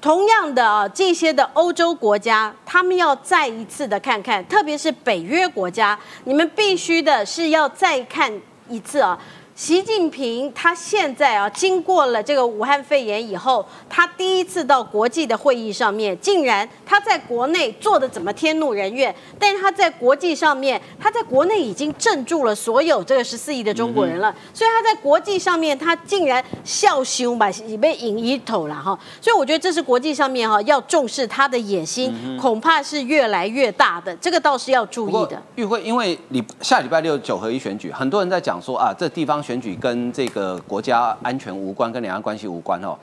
[0.00, 8.30] 同样的啊，这些的欧洲国家，他们要再一次的看看，特别是北约国家，你们必须的是要再看
[8.68, 9.18] 一次啊。
[9.54, 27.48] 习近平他现在啊，经过了这个武汉肺炎以后，他第一次到国际的会议上面，竟然他在国内做的怎么天怒人怨，但是他在国际上面，他在国内已经镇住了所有这个十四亿的中国人了，所以他在国际上面，他竟然笑凶吧，
[27.80, 35.40] 被引一头了哈，所以我觉得这是国际上面哈要重视他的野心，恐怕是越来越大的，这个倒是要注意的。
[35.54, 42.96] 玉会，因为你下礼拜六九合一选举，很多人在讲说啊，这地方选举跟这个国家安全无关，跟两岸关系无关哦。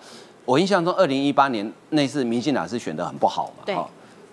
[0.43, 3.87] 我印象中，二零一八年那次民进党是选得很不好嘛，对哦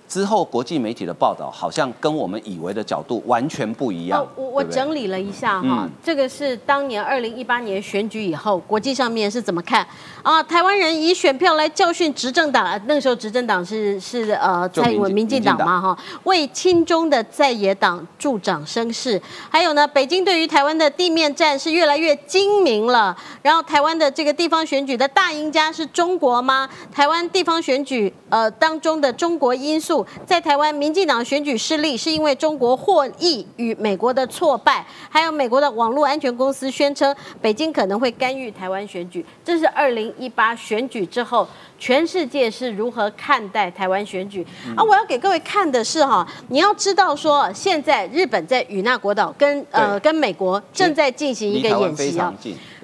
[0.08, 4.22] 之后国际媒体的报道好像跟我们以为的角度完全不一样。
[4.22, 9.86] 哦，我我整理了一下哈，嗯这个是当年二零一八年选举以后，国际上面是怎么看
[10.22, 10.42] 啊？
[10.42, 19.20] 台湾人以选票来教训执政党，呃那个时候执政党是是呃就蔡英文民进党嘛哈，为亲中的在野党助长声势。
[19.50, 23.14] 还有呢，北京对于台湾的地面战是越来越精明了。
[23.42, 26.68] 然后台湾的这个地方选举的大赢家是中国吗？
[26.90, 41.46] 台湾地方选举呃当中的中国因素，在台湾民进党选举失利是因为中国获益与美国的挫败，还有美国的网络安全公司宣称北京可能会干预台湾选举，这是二零一八选举之后。
[41.78, 44.82] 全世界是如何看待台湾选举啊？
[44.82, 52.34] 我要给各位看的是哈，你要知道说，现在日本在与那国岛跟呃跟美国正在进行一个演习啊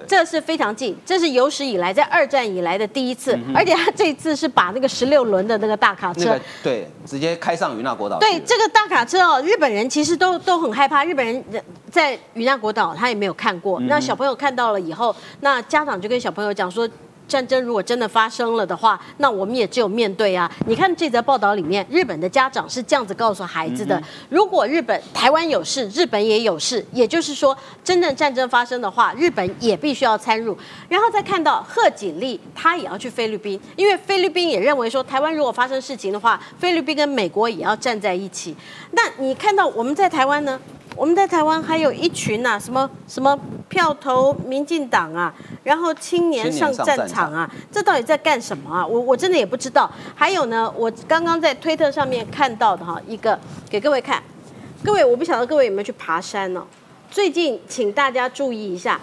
[0.07, 6.39] 这是非常近，这是有史以来在二战以来的第一次，嗯而且他这次是把那个十六轮的那个大卡车。
[6.61, 8.19] 对，直接开上与那国岛。
[8.19, 11.03] 对这个大卡车哦，日本人其实都都很害怕。
[11.03, 11.43] 日本人
[11.89, 16.87] 在与那国岛他也没有看过，嗯那小朋友看到了以后，那家长就跟小朋友讲说。
[17.27, 20.51] 战争如果真的发生了的话，那我们也只有面对啊！
[20.67, 30.57] 你看这则报道里面，日本的家长是这样子告诉孩子的：如果日本、台湾有事，日本也有事，也就是说，真正战争发生的话，日本也必须要参入。
[30.87, 38.55] 然后再看到贺锦丽，她也要去菲律宾，因为菲律宾也认为说，台湾如果发生事情的话，菲律宾跟美国也要站在一起。
[38.91, 40.59] 那你看到我们在台湾呢？
[40.95, 43.37] 我们在台湾还有一群呐、什么什么
[43.67, 45.33] 票投民进党啊，
[45.63, 48.85] 然后青年上战场啊，这到底在干什么啊？
[48.85, 49.91] 我我真的也不知道。
[50.15, 53.37] 还有呢，我刚刚在推特上面看到的哈，一个
[53.69, 54.23] 给各位看，
[54.83, 56.65] 各位我不晓得各位有没有去爬山呢、
[57.11, 58.99] 最近请大家注意一下，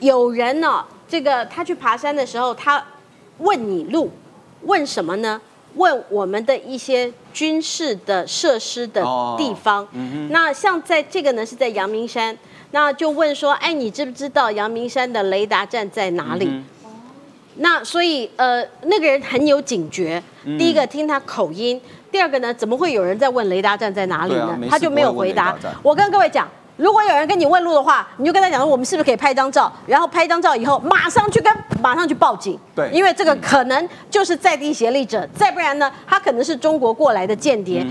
[0.00, 2.84] 有人呢、这个他去爬山的时候，他
[3.38, 4.10] 问你路，
[4.62, 5.40] 问什么呢？
[5.74, 9.02] 问我们的一些军事的设施的
[9.36, 9.86] 地方。
[10.30, 12.34] 那像在这个呢是在阳明山，
[12.70, 16.50] 那就问说，哎，你知不知道阳明山的雷达站在哪里？
[17.56, 20.22] 那所以呃，那个人很有警觉。
[20.58, 21.78] 第一个听他口音，
[22.10, 24.58] 第二个呢，怎么会有人在问雷达站在哪里呢？
[24.62, 25.54] 啊他就没有回答。
[25.82, 26.48] 我跟各位讲。
[26.76, 29.72] 如果有人跟你问路的话，你就跟他讲说，我们是不是可以拍张照？
[29.86, 31.52] 然后拍张照以后，马上去跟
[31.82, 32.58] 马上去报警。
[32.74, 37.84] 对因为这个可能就是在地协力者，再不然呢，他可能是中国过来的间谍。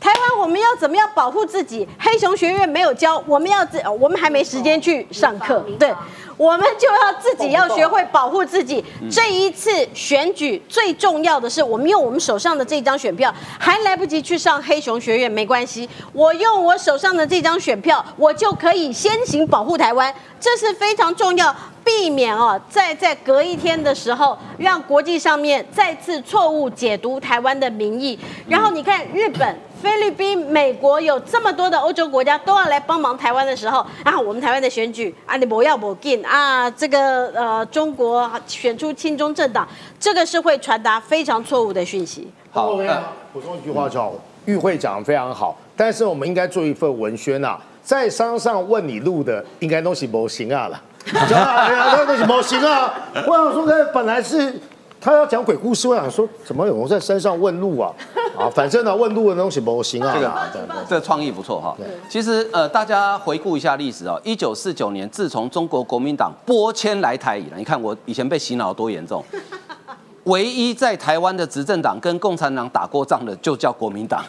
[0.00, 1.86] 台湾我们要怎么样保护自己？
[1.98, 5.64] 黑熊学院没有教，我们要自，呃我们还没时间去上课。
[5.76, 5.92] 对，
[6.38, 8.82] 我们就要自己要学会保护自己。
[9.10, 21.54] 这一次选举最重要的是，我们用我们手上的这张选票，还来不及去上黑熊学院没关系，我用我手上的这张选票，我就可以先行保护台湾，这是非常重要。
[21.88, 28.18] 避免哦，在在隔一天的时候，让国际上面再次错误解读台湾的民意。
[28.46, 39.66] 然后你看日本、菲律宾、美国有这么多的欧洲国家都要来帮忙台湾的时候，啊，我们台湾的选举啊，你不要不进啊，这个呃中国选出亲中政党，
[39.98, 42.28] 这个是会传达非常错误的讯息。
[42.50, 44.12] 好，我呃补充一句话就好，
[44.44, 50.78] 玉慧讲的非常好，但是我们应该做一份文宣啊，在山上问你路的，应该都是模型啊了，
[51.10, 52.92] 对吧哎呀，那都是模型啊。
[53.26, 54.54] 我想说，那本来是
[55.00, 57.92] 他要讲鬼故事，我想说，怎么有人在山上问路啊？
[58.38, 61.76] 啊，反正呢，问路的东西模型啊，这个对对这个创意不错哈。
[62.08, 69.24] 其实呃，大家回顾一下历史哦，一九四九年，自从中国国民党拨迁来台以来，你看我以前被洗脑多严重。
[70.24, 74.22] 唯一在台湾的执政党跟共产党打过仗的，就叫国民党。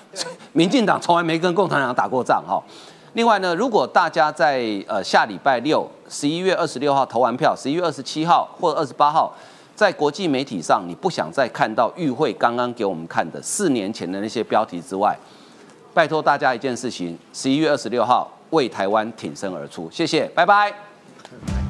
[0.54, 2.62] 民进党从来没跟共产党打过仗哈。
[3.14, 9.36] 另外呢，如果大家在呃下礼拜六十一月二十六号投完票，十一月二十七号或者二十八号，
[9.76, 15.18] 在国际媒体上你不想再看到与会刚刚给我们看的四年前的那些标题之外，
[15.94, 19.90] 拜托大家一件事情：十一月二十六号为台湾挺身而出。
[19.92, 21.69] 谢谢，拜拜。